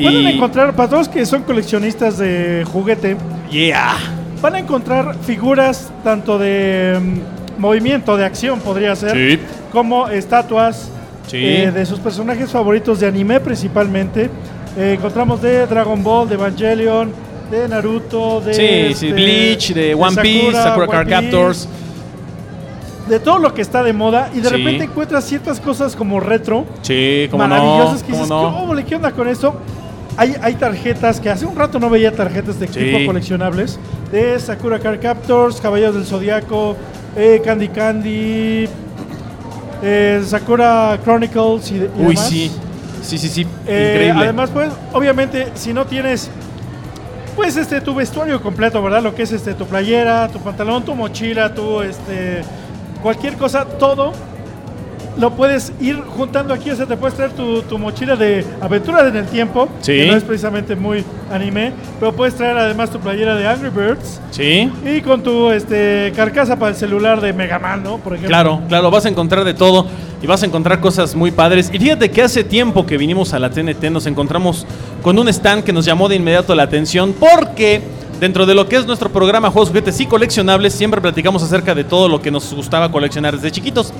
Pueden 0.00 0.22
Y. 0.22 0.26
encontrar, 0.32 0.74
para 0.74 0.88
todos 0.90 1.08
que 1.08 1.24
son 1.24 1.42
coleccionistas 1.42 2.18
de 2.18 2.64
juguete, 2.70 3.16
Yeah. 3.50 3.94
van 4.42 4.56
a 4.56 4.58
encontrar 4.58 5.14
figuras 5.24 5.90
tanto 6.02 6.38
de 6.38 6.98
mm, 7.00 7.60
movimiento 7.60 8.16
de 8.16 8.24
acción, 8.24 8.58
podría 8.60 8.96
ser, 8.96 9.12
Sí. 9.12 9.38
como 9.72 10.08
estatuas 10.08 10.90
Sí. 11.28 11.38
eh, 11.40 11.70
de 11.72 11.86
sus 11.86 11.98
personajes 12.00 12.50
favoritos 12.50 13.00
de 13.00 13.06
anime 13.06 13.38
principalmente. 13.40 14.28
Eh, 14.76 14.94
encontramos 14.98 15.40
de 15.40 15.66
Dragon 15.66 16.02
Ball, 16.02 16.28
de 16.28 16.34
Evangelion, 16.34 17.12
de 17.50 17.68
Naruto, 17.68 18.40
de 18.40 18.54
Sí, 18.54 18.94
sí, 18.94 19.06
este, 19.08 19.12
Bleach, 19.12 19.72
de 19.74 19.94
One 19.94 20.20
Piece, 20.20 20.52
Sakura 20.52 20.86
Card 20.88 21.06
Piece, 21.06 21.20
Captors. 21.22 21.68
de 23.08 23.20
todo 23.20 23.38
lo 23.38 23.52
que 23.54 23.60
está 23.62 23.82
de 23.82 23.92
moda 23.92 24.30
y 24.34 24.40
de 24.40 24.48
Sí. 24.48 24.56
repente 24.56 24.84
encuentras 24.84 25.24
ciertas 25.24 25.60
cosas 25.60 25.94
como 25.94 26.18
retro 26.20 26.64
Sí, 26.82 27.28
como 27.30 27.42
no. 27.46 27.48
maravillosas 27.50 28.02
que 28.02 28.12
dices, 28.12 28.28
cómo 28.28 28.42
no. 28.50 28.56
¿cómo 28.60 28.74
le 28.74 28.84
qué 28.84 28.96
onda 28.96 29.12
con 29.12 29.28
esto? 29.28 29.54
Hay, 30.16 30.34
hay 30.42 30.54
tarjetas 30.54 31.20
que 31.20 31.28
hace 31.28 31.44
un 31.44 31.54
rato 31.54 31.78
no 31.78 31.90
veía 31.90 32.12
tarjetas 32.12 32.58
de 32.58 32.66
Sí. 32.68 32.72
tipo 32.80 33.04
coleccionables 33.06 33.78
de 34.10 34.38
Sakura 34.40 34.78
Card 34.78 35.00
Captors, 35.00 35.60
Caballeros 35.60 35.94
del 35.96 36.06
Zodiaco, 36.06 36.76
eh, 37.16 37.42
Candy 37.44 37.68
Candy, 37.68 38.68
eh, 39.82 40.22
Sakura 40.24 40.98
Chronicles 41.04 41.70
y, 41.72 41.78
de- 41.80 41.86
y 41.86 42.00
Uy, 42.00 42.08
demás. 42.14 42.28
sí. 42.28 42.50
Sí, 43.04 43.18
sí, 43.18 43.28
sí. 43.28 43.46
Eh, 43.66 43.92
Increíble. 43.94 44.22
Además, 44.24 44.50
pues, 44.52 44.70
obviamente, 44.92 45.48
si 45.54 45.72
no 45.72 45.84
tienes, 45.84 46.30
pues, 47.36 47.56
este, 47.56 47.80
tu 47.80 47.94
vestuario 47.94 48.40
completo, 48.40 48.82
¿verdad? 48.82 49.02
Lo 49.02 49.14
que 49.14 49.22
es, 49.24 49.32
este, 49.32 49.54
tu 49.54 49.66
playera, 49.66 50.28
tu 50.28 50.38
pantalón, 50.40 50.84
tu 50.84 50.94
mochila, 50.94 51.54
tu, 51.54 51.82
este, 51.82 52.42
cualquier 53.02 53.36
cosa, 53.36 53.66
todo 53.66 54.12
lo 55.16 55.30
puedes 55.32 55.72
ir 55.80 55.96
juntando 56.16 56.52
aquí. 56.54 56.70
O 56.70 56.76
sea, 56.76 56.86
te 56.86 56.96
puedes 56.96 57.14
traer 57.16 57.32
tu, 57.32 57.62
tu 57.62 57.78
mochila 57.78 58.16
de 58.16 58.44
aventuras 58.60 59.06
en 59.06 59.16
el 59.16 59.26
tiempo, 59.26 59.68
Sí. 59.80 59.92
que 59.92 60.06
no 60.08 60.16
es 60.16 60.24
precisamente 60.24 60.74
muy 60.76 61.04
anime, 61.32 61.72
pero 62.00 62.12
puedes 62.12 62.34
traer 62.34 62.56
además 62.58 62.90
tu 62.90 62.98
playera 62.98 63.34
de 63.36 63.46
Angry 63.46 63.70
Birds 63.70 64.20
Sí. 64.30 64.70
y 64.84 65.00
con 65.02 65.22
tu, 65.22 65.50
este, 65.50 66.12
carcasa 66.16 66.58
para 66.58 66.70
el 66.70 66.76
celular 66.76 67.20
de 67.20 67.32
Mega 67.32 67.58
Man, 67.58 67.82
¿no? 67.82 67.98
Por 67.98 68.14
ejemplo. 68.14 68.28
Claro, 68.28 68.60
claro, 68.68 68.90
vas 68.90 69.04
a 69.06 69.08
encontrar 69.08 69.44
de 69.44 69.54
todo 69.54 69.86
y 70.22 70.26
vas 70.26 70.42
a 70.42 70.46
encontrar 70.46 70.80
cosas 70.80 71.14
muy 71.14 71.30
padres. 71.30 71.70
Y 71.72 71.78
fíjate 71.78 72.10
que 72.10 72.22
hace 72.22 72.42
tiempo 72.44 72.84
que 72.86 72.96
vinimos 72.96 73.32
a 73.34 73.38
la 73.38 73.50
TNT 73.50 73.90
nos 73.90 74.06
encontramos 74.06 74.66
con 75.02 75.18
un 75.18 75.28
stand 75.28 75.64
que 75.64 75.72
nos 75.72 75.84
llamó 75.84 76.08
de 76.08 76.16
inmediato 76.16 76.54
la 76.54 76.62
atención 76.64 77.14
porque 77.18 77.82
dentro 78.20 78.46
de 78.46 78.54
lo 78.54 78.66
que 78.68 78.76
es 78.76 78.86
nuestro 78.86 79.10
programa 79.10 79.50
Juegos, 79.50 79.68
Juguetes 79.68 80.00
y 80.00 80.06
Coleccionables 80.06 80.72
siempre 80.72 81.00
platicamos 81.00 81.42
acerca 81.42 81.74
de 81.74 81.84
todo 81.84 82.08
lo 82.08 82.22
que 82.22 82.30
nos 82.30 82.52
gustaba 82.54 82.90
coleccionar 82.90 83.34
desde 83.34 83.50
chiquitos. 83.50 83.92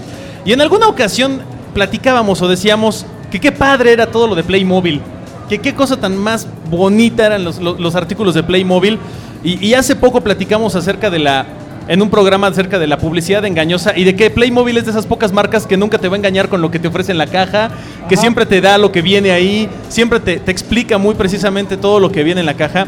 Y 0.45 0.53
en 0.53 0.61
alguna 0.61 0.89
ocasión 0.89 1.41
platicábamos 1.75 2.41
o 2.43 2.49
decíamos 2.49 3.07
que 3.31 3.41
qué 3.41 3.53
padre 3.53 3.93
era 3.93 4.07
todo 4.07 4.27
lo 4.27 4.35
de 4.35 4.45
Playmobil. 4.45 5.01
Que 5.49 5.59
qué 5.59 5.75
cosa 5.75 5.97
tan 5.99 6.17
más 6.17 6.47
bonita 6.71 7.27
eran 7.27 7.45
los, 7.45 7.59
los- 7.61 7.79
los 7.81 7.95
artículos 7.95 8.35
de 8.35 8.43
Playmobil. 8.43 8.99
Y, 9.43 9.65
y 9.67 9.75
hace 9.75 9.95
poco 9.97 10.21
platicamos 10.23 10.75
acerca 10.75 11.11
de 11.11 11.19
la. 11.19 11.47
En 11.87 12.01
un 12.01 12.09
programa 12.09 12.47
acerca 12.47 12.79
de 12.79 12.87
la 12.87 12.97
publicidad 12.97 13.45
engañosa 13.45 13.93
y 13.95 14.05
de 14.05 14.17
que 14.17 14.31
Playmobil 14.31 14.75
es 14.79 14.87
de 14.87 14.91
esas 14.93 15.05
pocas 15.05 15.35
marcas 15.35 15.67
que 15.67 15.77
nunca 15.77 15.99
te 15.99 16.09
va 16.09 16.15
a 16.15 16.19
engañar 16.19 16.49
con 16.49 16.63
lo 16.63 16.71
que 16.71 16.79
te 16.79 16.89
ofrece 16.89 17.13
en 17.13 17.19
la 17.19 17.27
caja, 17.27 17.71
que 18.09 18.15
Ajá. 18.15 18.23
siempre 18.23 18.47
te 18.47 18.63
da 18.63 18.79
lo 18.79 18.91
que 18.91 19.03
viene 19.03 19.33
ahí, 19.33 19.69
siempre 19.91 20.19
te, 20.19 20.39
te 20.39 20.51
explica 20.51 20.97
muy 20.97 21.15
precisamente 21.15 21.77
todo 21.77 22.01
lo 22.01 22.11
que 22.11 22.25
viene 22.25 22.41
en 22.41 22.47
la 22.47 22.55
caja. 22.55 22.87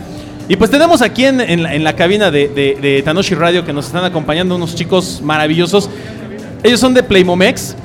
Y 0.49 0.57
pues 0.57 0.71
tenemos 0.71 1.03
aquí 1.03 1.27
en, 1.27 1.43
en 1.43 1.63
la, 1.63 1.75
en 1.75 1.85
la 1.85 1.95
cabina 1.95 2.31
de, 2.31 2.49
de- 2.49 2.79
de 2.81 3.03
Tanoshi 3.03 3.35
Radio 3.35 3.67
que 3.67 3.75
nos 3.75 3.85
están 3.85 4.03
acompañando 4.05 4.57
unos 4.57 4.75
chicos 4.75 5.21
maravillosos. 5.23 5.91
Ellos 6.63 6.81
son 6.81 6.95
de 6.95 7.03
Playmomex, 7.03 7.77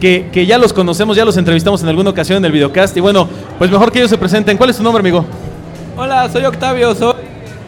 que, 0.00 0.28
que 0.32 0.46
ya 0.46 0.58
los 0.58 0.72
conocemos, 0.72 1.16
ya 1.16 1.24
los 1.24 1.36
entrevistamos 1.36 1.82
en 1.82 1.88
alguna 1.88 2.10
ocasión 2.10 2.38
en 2.38 2.44
el 2.44 2.52
videocast. 2.52 2.96
Y 2.96 3.00
bueno, 3.00 3.28
pues 3.58 3.70
mejor 3.70 3.92
que 3.92 3.98
ellos 3.98 4.10
se 4.10 4.18
presenten. 4.18 4.56
¿Cuál 4.56 4.70
es 4.70 4.76
tu 4.76 4.82
nombre, 4.82 5.00
amigo? 5.00 5.24
Hola, 5.96 6.28
soy 6.30 6.44
Octavio, 6.44 6.94
soy 6.94 7.14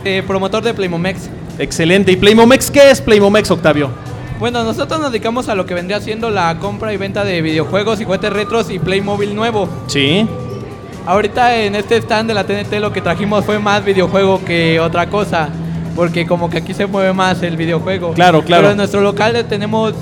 eh, 0.05 0.23
promotor 0.27 0.63
de 0.63 0.75
Playmomex. 0.75 1.29
Excelente. 1.59 2.13
¿Y 2.13 2.17
Playmomex 2.17 2.71
qué 2.71 2.91
es 2.91 3.01
Playmomex, 3.01 3.51
Octavio? 3.51 3.91
Bueno, 4.39 4.65
nosotros 4.65 4.99
nos 5.01 5.13
dedicamos 5.13 5.49
a 5.49 5.55
lo 5.55 5.67
que 5.67 5.75
vendría 5.75 6.01
siendo 6.01 6.31
la 6.31 6.59
compra 6.59 6.93
y 6.93 6.97
venta 6.97 7.25
de 7.25 7.43
videojuegos 7.43 8.01
y 8.01 8.05
juguetes 8.05 8.33
retros 8.33 8.71
y 8.71 8.79
Playmobil 8.79 9.37
nuevo. 9.37 9.69
Sí. 9.87 10.27
Ahorita 11.07 11.57
en 11.63 11.75
este 11.75 11.97
stand 11.99 12.29
de 12.29 12.35
la 12.35 12.45
TNT 12.45 12.81
lo 12.81 12.93
que 12.93 13.01
trajimos 13.01 13.45
fue 13.45 13.59
más 13.59 13.85
videojuego 13.85 14.45
que 14.45 14.81
otra 14.81 15.09
cosa, 15.09 15.49
porque 15.95 16.27
como 16.27 16.49
que 16.49 16.59
aquí 16.59 16.75
se 16.75 16.87
mueve 16.87 17.13
más 17.13 17.43
el 17.43 17.57
videojuego. 17.57 18.15
Claro, 18.15 18.43
claro. 18.43 18.63
Pero 18.63 18.71
en 18.73 18.77
nuestro 18.79 19.01
local 19.01 19.47
tenemos 19.49 19.95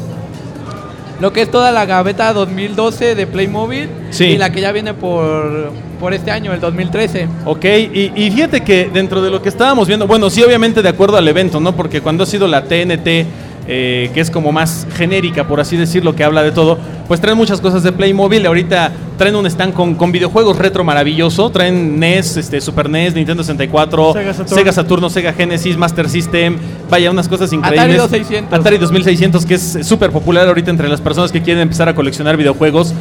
lo 1.21 1.33
que 1.33 1.43
es 1.43 1.51
toda 1.51 1.71
la 1.71 1.85
gaveta 1.87 2.33
2012 2.33 3.15
de 3.15 3.27
Playmobil 3.27 3.89
Sí. 4.11 4.25
y 4.25 4.39
la 4.39 4.51
que 4.51 4.61
ya 4.61 4.73
viene 4.73 4.95
por, 4.95 5.71
por 6.01 6.15
este 6.15 6.31
año, 6.31 6.53
el 6.53 6.61
2013. 6.61 7.29
Ok, 7.45 7.65
y, 7.65 8.13
y 8.17 8.31
fíjate 8.31 8.63
que 8.63 8.91
dentro 8.93 9.21
de 9.23 9.31
lo 9.31 9.41
que 9.43 9.49
estábamos 9.49 9.87
viendo, 9.87 10.07
bueno, 10.07 10.31
sí, 10.31 10.43
obviamente 10.43 10.83
de 10.83 10.89
acuerdo 10.89 11.17
al 11.17 11.29
evento, 11.29 11.61
¿no? 11.61 11.73
Porque 11.77 12.01
cuando 12.01 12.25
ha 12.25 12.27
sido 12.27 12.49
la 12.49 12.65
TNT, 12.65 13.27
eh, 13.69 14.11
que 14.13 14.21
es 14.21 14.31
como 14.31 14.51
más 14.51 14.87
genérica, 14.97 15.47
por 15.47 15.61
así 15.61 15.77
decirlo, 15.77 16.17
que 16.17 16.25
habla 16.25 16.43
de 16.43 16.51
todo, 16.53 16.79
pues 17.11 17.21
traen 17.21 17.37
muchas 17.37 17.61
cosas 17.61 17.83
de 17.83 17.91
Playmobil. 17.91 18.47
Ahorita 18.47 18.93
traen 19.19 19.35
un 19.35 19.45
stand 19.47 19.75
con, 19.75 19.97
con 19.97 20.13
videojuegos 20.13 20.57
retro 20.57 20.85
maravilloso. 20.85 21.51
Traen 21.51 21.99
NES, 21.99 22.37
este, 22.37 22.61
Super 22.61 22.89
NES, 22.89 23.17
Nintendo 23.17 23.43
64, 23.43 24.13
Sega 24.13 24.33
Saturn. 24.33 24.49
Sega 24.59 24.73
Saturno, 24.73 25.11
Sega 25.11 25.33
Genesis, 25.33 25.77
Master 25.77 26.09
System. 26.09 26.57
Vaya, 26.89 27.11
unas 27.11 27.27
cosas 27.27 27.53
increíbles. 27.53 27.97
2600. 27.99 28.61
Atari 28.61 28.79
2600, 28.79 29.45
que 29.45 29.55
es 29.55 29.79
súper 29.83 30.13
popular 30.13 30.47
ahorita 30.47 30.71
entre 30.71 30.89
las 30.89 31.01
personas 31.01 31.33
que 31.33 31.43
quieren 31.43 31.63
empezar 31.63 31.89
a 31.89 31.97
coleccionar 31.97 32.37
videojuegos. 32.37 32.95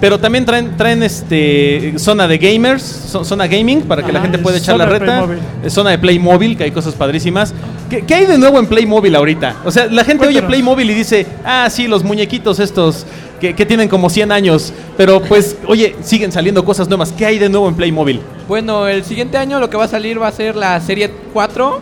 Pero 0.00 0.18
también 0.18 0.44
traen, 0.44 0.76
traen 0.76 1.02
este 1.04 1.94
zona 1.96 2.26
de 2.28 2.38
gamers, 2.38 3.12
zo- 3.12 3.24
zona 3.24 3.46
gaming, 3.46 3.82
para 3.82 4.04
que 4.04 4.12
la 4.12 4.20
gente 4.20 4.38
pueda 4.38 4.58
echar 4.58 4.76
la 4.76 4.84
de 4.86 4.98
reta. 4.98 5.04
Playmobil. 5.04 5.38
Eh, 5.64 5.70
Zona 5.70 5.90
de 5.90 5.98
Playmobil, 5.98 6.56
que 6.56 6.64
hay 6.64 6.70
cosas 6.72 6.94
padrísimas. 6.94 7.54
¿Qué, 7.88 8.02
qué 8.02 8.14
hay 8.14 8.26
de 8.26 8.36
nuevo 8.36 8.58
en 8.58 8.66
Playmobil 8.66 9.14
ahorita? 9.14 9.56
O 9.64 9.70
sea, 9.70 9.86
la 9.86 10.02
gente 10.02 10.26
oye. 10.26 10.42
Playmobil 10.42 10.90
y 10.90 10.94
dice, 10.94 11.24
ah, 11.44 11.68
sí, 11.70 11.86
los 11.86 12.02
muñequitos 12.02 12.58
estos 12.58 13.06
que, 13.42 13.54
que 13.56 13.66
tienen 13.66 13.88
como 13.88 14.08
100 14.08 14.30
años. 14.30 14.72
Pero 14.96 15.20
pues, 15.20 15.56
oye, 15.66 15.96
siguen 16.02 16.30
saliendo 16.30 16.64
cosas 16.64 16.88
nuevas. 16.88 17.10
¿Qué 17.10 17.26
hay 17.26 17.40
de 17.40 17.48
nuevo 17.48 17.68
en 17.68 17.74
Playmobil? 17.74 18.20
Bueno, 18.46 18.86
el 18.86 19.04
siguiente 19.04 19.36
año 19.36 19.58
lo 19.58 19.68
que 19.68 19.76
va 19.76 19.84
a 19.84 19.88
salir 19.88 20.22
va 20.22 20.28
a 20.28 20.32
ser 20.32 20.54
la 20.54 20.80
serie 20.80 21.10
4, 21.32 21.80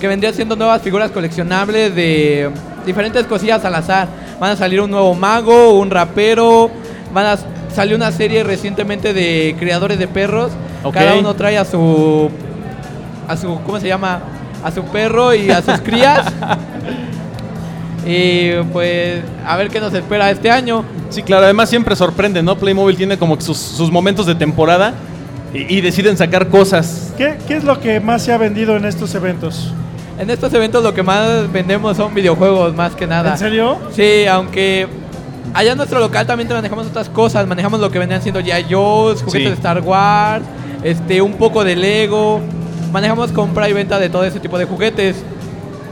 que 0.00 0.08
vendría 0.08 0.32
siendo 0.32 0.56
nuevas 0.56 0.80
figuras 0.80 1.10
coleccionables 1.10 1.94
de 1.94 2.50
diferentes 2.86 3.26
cosillas 3.26 3.62
al 3.66 3.74
azar. 3.74 4.08
Van 4.40 4.52
a 4.52 4.56
salir 4.56 4.80
un 4.80 4.90
nuevo 4.90 5.14
mago, 5.14 5.78
un 5.78 5.90
rapero, 5.90 6.70
van 7.12 7.26
a 7.26 7.38
salió 7.74 7.96
una 7.96 8.10
serie 8.10 8.42
recientemente 8.42 9.12
de 9.12 9.56
creadores 9.58 9.98
de 9.98 10.08
perros. 10.08 10.52
Ok. 10.84 10.94
Cada 10.94 11.16
uno 11.16 11.34
trae 11.34 11.58
a 11.58 11.66
su 11.66 12.30
a 13.28 13.36
su 13.36 13.60
¿cómo 13.66 13.78
se 13.78 13.88
llama? 13.88 14.22
a 14.64 14.70
su 14.70 14.82
perro 14.84 15.34
y 15.34 15.50
a 15.50 15.60
sus 15.60 15.78
crías. 15.80 16.26
y 18.06 18.52
pues 18.72 19.22
a 19.46 19.56
ver 19.56 19.68
qué 19.70 19.80
nos 19.80 19.92
espera 19.94 20.30
este 20.30 20.50
año. 20.50 20.84
Sí, 21.10 21.22
claro, 21.22 21.44
además 21.44 21.68
siempre 21.70 21.96
sorprende, 21.96 22.42
¿no? 22.42 22.56
Playmobil 22.56 22.96
tiene 22.96 23.16
como 23.18 23.36
que 23.36 23.42
sus, 23.44 23.56
sus 23.58 23.90
momentos 23.90 24.26
de 24.26 24.34
temporada 24.34 24.94
y, 25.52 25.76
y 25.76 25.80
deciden 25.80 26.16
sacar 26.16 26.48
cosas. 26.48 27.12
¿Qué, 27.16 27.36
¿Qué 27.46 27.56
es 27.56 27.64
lo 27.64 27.80
que 27.80 28.00
más 28.00 28.22
se 28.22 28.32
ha 28.32 28.38
vendido 28.38 28.76
en 28.76 28.84
estos 28.84 29.14
eventos? 29.14 29.72
En 30.18 30.30
estos 30.30 30.52
eventos 30.54 30.82
lo 30.82 30.94
que 30.94 31.02
más 31.02 31.50
vendemos 31.52 31.96
son 31.96 32.14
videojuegos 32.14 32.74
más 32.74 32.94
que 32.94 33.06
nada. 33.06 33.32
¿En 33.32 33.38
serio? 33.38 33.78
Sí, 33.92 34.26
aunque 34.26 34.86
allá 35.52 35.72
en 35.72 35.76
nuestro 35.76 35.98
local 35.98 36.26
también 36.26 36.48
te 36.48 36.54
manejamos 36.54 36.86
otras 36.86 37.08
cosas. 37.08 37.46
Manejamos 37.46 37.80
lo 37.80 37.90
que 37.90 37.98
venían 37.98 38.22
siendo 38.22 38.40
ya 38.40 38.56
Joe's, 38.68 39.22
juguetes 39.22 39.32
Sí. 39.32 39.48
de 39.48 39.54
Star 39.54 39.80
Wars, 39.80 40.44
este, 40.82 41.20
un 41.22 41.32
poco 41.34 41.64
de 41.64 41.74
Lego. 41.76 42.40
Manejamos 42.92 43.32
compra 43.32 43.68
y 43.68 43.72
venta 43.72 43.98
de 43.98 44.08
todo 44.08 44.24
ese 44.24 44.38
tipo 44.38 44.56
de 44.56 44.66
juguetes. 44.66 45.16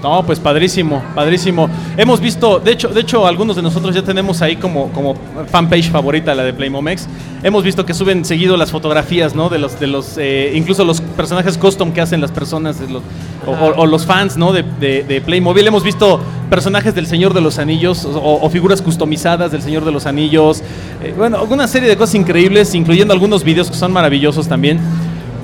No, 0.03 0.25
pues 0.27 0.41
padrísimo, 0.41 1.01
padrísimo. 1.15 1.69
Hemos 1.97 2.21
visto, 2.21 2.59
de 2.59 2.73
hecho, 2.73 2.89
de 2.89 3.03
hecho, 3.03 3.25
algunos 3.25 3.55
de 3.55 3.63
nosotros 3.63 3.95
ya 3.95 4.03
tenemos 4.03 4.43
ahí 4.43 4.57
como, 4.57 4.89
como 4.89 5.15
fanpage 5.49 5.91
favorita 5.91 6.35
la 6.35 6.43
de 6.43 6.53
Playmomex. 6.53 7.07
Hemos 7.45 7.63
visto 7.63 7.87
que 7.87 7.95
suben 7.95 8.25
seguido 8.25 8.57
las 8.57 8.73
fotografías, 8.73 9.37
¿no? 9.37 9.49
De 9.49 9.61
los, 9.61 9.79
de 9.79 9.87
los, 9.87 10.19
eh, 10.19 10.55
incluso 10.57 10.85
los 10.85 11.01
personajes 11.01 11.57
custom 11.57 11.93
que 11.93 12.01
hacen 12.01 12.21
las 12.21 12.33
personas, 12.33 12.81
de 12.81 12.89
los- 12.93 13.03
o, 13.47 13.53
o- 13.53 13.75
o 13.83 13.87
los 13.87 14.05
fans, 14.05 14.37
¿no? 14.37 14.53
De, 14.53 14.65
de- 14.81 15.05
de 15.05 15.21
Playmobil. 15.21 15.65
Hemos 15.69 15.85
visto 15.85 16.19
personajes 16.51 16.97
del 16.97 17.07
Señor 17.07 17.33
de 17.33 17.41
los 17.41 17.61
Anillos 17.61 18.05
o, 18.05 18.41
o 18.43 18.51
figuras 18.51 18.83
customizadas 18.83 19.53
del 19.53 19.63
Señor 19.63 19.85
de 19.85 19.93
los 19.93 20.07
Anillos. 20.07 20.63
Eh, 21.01 21.15
bueno, 21.17 21.45
una 21.49 21.69
serie 21.69 21.89
de 21.89 21.97
cosas 21.97 22.17
increíbles, 22.17 22.75
incluyendo 22.75 23.15
algunos 23.15 23.45
videos 23.45 23.71
que 23.71 23.77
son 23.77 23.93
maravillosos 23.93 24.49
también. 24.49 24.81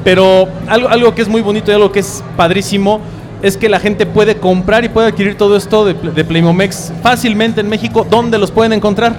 Pero 0.02 0.48
algo, 0.68 0.88
algo 0.88 1.14
que 1.14 1.22
es 1.22 1.28
muy 1.28 1.42
bonito 1.42 1.70
y 1.70 1.74
algo 1.74 1.92
que 1.92 2.00
es 2.00 2.24
padrísimo 2.36 3.00
es 3.42 3.56
que 3.56 3.68
la 3.68 3.78
gente 3.80 4.06
puede 4.06 4.36
comprar 4.36 4.84
y 4.84 4.88
puede 4.88 5.08
adquirir 5.08 5.36
todo 5.36 5.56
esto 5.56 5.84
de, 5.84 5.94
de 5.94 6.24
Playmomex 6.24 6.92
fácilmente 7.02 7.60
en 7.60 7.68
México. 7.68 8.06
¿Dónde 8.08 8.38
los 8.38 8.50
pueden 8.50 8.72
encontrar? 8.72 9.14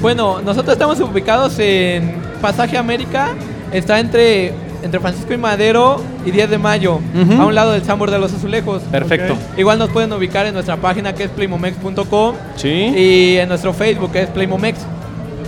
Bueno, 0.00 0.40
nosotros 0.42 0.72
estamos 0.74 0.98
ubicados 1.00 1.58
en 1.58 2.14
Pasaje 2.40 2.76
América. 2.76 3.30
Está 3.72 4.00
entre, 4.00 4.52
entre 4.82 5.00
Francisco 5.00 5.32
y 5.32 5.38
Madero 5.38 6.02
y 6.26 6.30
10 6.30 6.50
de 6.50 6.58
mayo, 6.58 6.98
a 7.38 7.46
un 7.46 7.54
lado 7.54 7.72
del 7.72 7.82
Sambor 7.84 8.10
de 8.10 8.18
los 8.18 8.34
Azulejos. 8.34 8.82
Perfecto. 8.90 9.34
Igual 9.56 9.78
nos 9.78 9.88
pueden 9.90 10.12
ubicar 10.12 10.44
en 10.46 10.52
nuestra 10.54 10.76
página 10.76 11.14
que 11.14 11.24
es 11.24 11.30
playmomex.com 11.30 12.34
Sí. 12.56 12.68
y 12.68 13.36
en 13.38 13.48
nuestro 13.48 13.72
Facebook 13.72 14.12
que 14.12 14.22
es 14.22 14.28
Playmomex. 14.28 14.78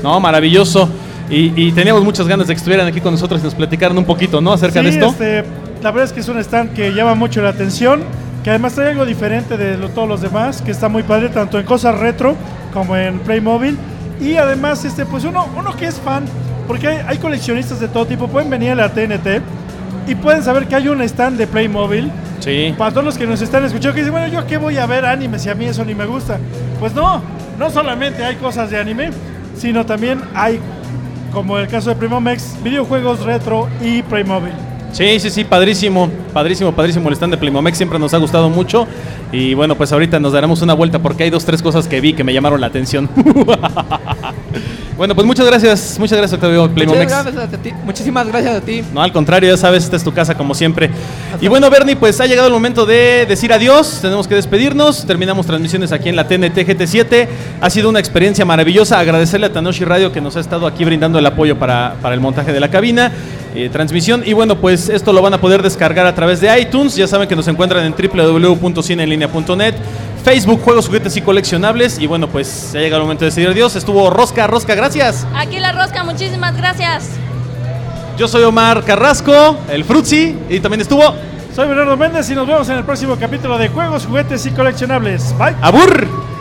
No, 0.03 0.19
maravilloso. 0.21 0.89
Y, 1.29 1.53
y 1.57 1.73
teníamos 1.73 2.03
muchas 2.05 2.27
ganas 2.29 2.47
de 2.47 2.55
que 2.55 2.59
estuvieran 2.59 2.87
aquí 2.87 3.01
con 3.01 3.13
nosotros 3.13 3.41
y 3.41 3.45
nos 3.45 3.55
platicaran 3.55 3.97
un 3.99 4.05
poquito, 4.05 4.41
¿no? 4.41 4.53
Acerca 4.53 4.81
Sí, 4.81 4.87
de 4.87 4.93
esto. 4.93 5.07
este, 5.09 5.45
la 5.85 5.91
verdad 5.93 6.05
es 6.07 6.13
que 6.13 6.19
es 6.21 6.29
un 6.29 6.39
stand 6.39 6.73
que 6.73 6.93
llama 6.93 7.15
mucho 7.15 7.41
la 7.43 7.51
atención. 7.51 8.03
que 8.43 8.51
además 8.51 8.75
trae 8.75 8.91
algo 8.91 9.07
diferente 9.07 9.57
de 9.57 9.79
lo- 9.79 9.89
todos 9.89 10.07
los 10.07 10.21
demás, 10.21 10.61
que 10.61 10.71
está 10.71 10.91
muy 10.91 11.03
padre, 11.03 11.31
tanto 11.31 11.59
en 11.59 11.65
cosas 11.65 11.99
retro 11.99 12.37
como 12.75 12.95
en 12.95 13.19
Playmobil. 13.21 13.75
Y 14.21 14.37
además, 14.37 14.85
este, 14.85 15.07
pues 15.07 15.25
uno, 15.25 15.47
uno 15.57 15.75
que 15.75 15.87
es 15.87 15.95
fan, 15.99 16.25
porque 16.69 16.89
hay, 16.89 16.99
hay 17.07 17.17
coleccionistas 17.17 17.81
de 17.81 17.89
todo 17.89 18.05
tipo, 18.05 18.29
pueden 18.29 18.51
venir 18.51 18.73
a 18.73 18.75
la 18.75 18.91
TNT 18.91 19.41
y 20.07 20.15
pueden 20.15 20.43
saber 20.43 20.67
que 20.67 20.75
hay 20.77 20.89
un 20.89 21.01
stand 21.01 21.39
de 21.39 21.47
Playmobil. 21.47 22.11
Sí. 22.41 22.75
Para 22.77 22.91
todos 22.91 23.05
los 23.07 23.17
que 23.17 23.27
nos 23.27 23.41
están 23.41 23.65
escuchando, 23.65 23.95
que 23.95 24.01
dicen, 24.03 24.13
bueno, 24.13 24.29
¿yo 24.29 24.47
qué 24.47 24.59
voy 24.59 24.77
a 24.77 24.85
ver 24.85 25.07
anime 25.07 25.39
si 25.39 25.49
a 25.49 25.55
mí 25.55 25.65
eso 25.65 25.83
ni 25.83 25.95
me 25.95 26.05
gusta? 26.05 26.39
Pues 26.79 26.93
no, 26.95 27.23
no 27.59 27.71
solamente 27.71 28.23
hay 28.27 28.37
cosas 28.37 28.69
de 28.71 28.79
anime, 28.79 29.09
sino 29.57 29.87
también 29.87 30.21
hay, 30.35 30.61
como 31.33 31.57
el 31.57 31.67
caso 31.69 31.89
de 31.89 31.97
Primomex, 31.97 32.63
videojuegos 32.63 33.25
retro 33.25 33.69
y 33.81 34.03
Playmobil. 34.03 34.53
Sí, 34.95 35.19
sí, 35.19 35.29
sí, 35.29 35.43
padrísimo, 35.43 36.09
padrísimo, 36.33 36.71
padrísimo 36.71 37.09
el 37.09 37.17
stand 37.17 37.33
de 37.33 37.37
Playmomex, 37.37 37.77
siempre 37.77 37.99
nos 37.99 38.15
ha 38.15 38.19
gustado 38.19 38.49
mucho 38.49 38.87
y 39.33 39.53
bueno, 39.55 39.75
pues 39.75 39.91
ahorita 39.91 40.21
nos 40.21 40.33
daremos 40.33 40.63
una 40.63 40.73
vuelta 40.73 41.01
porque 41.01 41.25
hay 41.25 41.31
dos, 41.31 41.45
tres 41.45 41.63
cosas 41.63 41.89
que 41.89 42.01
vi 42.01 42.13
que 42.13 42.23
me 42.23 42.33
llamaron 42.33 42.61
la 42.61 42.69
atención. 42.69 43.11
bueno, 44.97 45.15
pues 45.15 45.27
muchas 45.27 45.47
gracias, 45.47 45.99
muchas 45.99 46.19
gracias 46.19 46.35
Octavio 46.35 46.71
Playmomex. 46.73 47.05
Muchas 47.05 47.25
gracias 47.35 47.55
a 47.55 47.63
ti. 47.63 47.73
Muchísimas 47.85 48.27
gracias 48.29 48.57
a 48.57 48.61
ti. 48.61 48.83
No, 48.93 49.03
al 49.03 49.13
contrario, 49.13 49.51
ya 49.51 49.57
sabes, 49.57 49.85
esta 49.85 49.97
es 49.97 50.05
tu 50.05 50.13
casa 50.13 50.35
como 50.37 50.55
siempre. 50.55 50.91
Y 51.41 51.49
bueno, 51.49 51.69
Bernie, 51.69 51.97
pues 51.97 52.21
ha 52.21 52.27
llegado 52.27 52.47
el 52.47 52.55
momento 52.55 52.87
de 52.87 53.27
decir 53.27 53.53
adiós. 53.53 53.99
Tenemos 54.01 54.29
que 54.29 54.37
despedirnos. 54.37 55.05
Terminamos 55.07 55.47
transmisiones 55.47 55.91
aquí 55.93 56.09
en 56.09 56.17
la 56.17 56.29
TNT 56.29 56.57
GT7. 56.59 57.27
Ha 57.61 57.71
sido 57.71 57.89
una 57.89 57.99
experiencia 57.99 58.45
maravillosa. 58.45 58.99
Agradecerle 58.99 59.47
a 59.47 59.53
Tanoshi 59.53 59.85
Radio 59.85 60.13
que 60.13 60.21
nos 60.21 60.37
ha 60.37 60.41
estado 60.41 60.67
aquí 60.67 60.85
brindando 60.85 61.19
el 61.19 61.27
apoyo 61.27 61.59
para, 61.59 61.97
para 62.01 62.15
el 62.15 62.21
montaje 62.21 62.53
de 62.53 62.61
la 62.61 62.71
cabina, 62.71 63.11
eh, 63.55 63.69
transmisión. 63.73 64.23
Y 64.25 64.33
bueno, 64.33 64.61
pues 64.61 64.89
esto 64.89 65.13
lo 65.13 65.23
van 65.23 65.35
a 65.35 65.41
poder 65.41 65.63
descargar 65.63 66.07
a 66.07 66.15
través 66.15 66.41
de 66.41 66.61
iTunes. 66.61 66.95
Ya 66.95 67.09
saben 67.09 67.29
que 67.29 67.37
nos 67.37 67.49
encuentran 67.49 67.85
en 67.85 67.95
www.cineenlinea.net. 67.95 69.75
Facebook, 70.25 70.63
juegos, 70.63 70.87
juguetes 70.87 71.17
y 71.17 71.21
coleccionables. 71.21 71.99
Y 71.99 72.07
bueno, 72.07 72.29
pues 72.29 72.73
ya 72.73 72.81
llega 72.81 72.97
el 72.97 73.03
momento 73.03 73.25
de 73.25 73.31
decir 73.31 73.47
adiós. 73.47 73.77
Estuvo 73.77 74.09
Rosca, 74.11 74.47
Rosca, 74.47 74.75
gracias. 74.75 75.27
Aquí 75.37 75.61
la 75.61 75.73
rosca, 75.73 76.03
muchísimas 76.03 76.57
gracias. 76.57 77.11
Yo 78.17 78.27
soy 78.27 78.45
Omar 78.45 78.85
Carrasco, 78.85 79.59
el 79.69 79.85
Frutzi, 79.85 80.37
y 80.49 80.61
también 80.61 80.81
estuvo 80.81 81.03
Soy 81.55 81.69
Bernardo 81.69 81.97
Méndez 81.97 82.29
y 82.31 82.35
nos 82.35 82.47
vemos 82.47 82.69
en 82.69 82.79
el 82.79 82.85
próximo 82.85 83.17
capítulo 83.17 83.59
de 83.59 83.69
Juegos, 83.69 84.07
Juguetes 84.07 84.45
y 84.47 84.51
Coleccionables. 84.51 85.37
Bye. 85.39 85.55
Abur. 85.61 86.34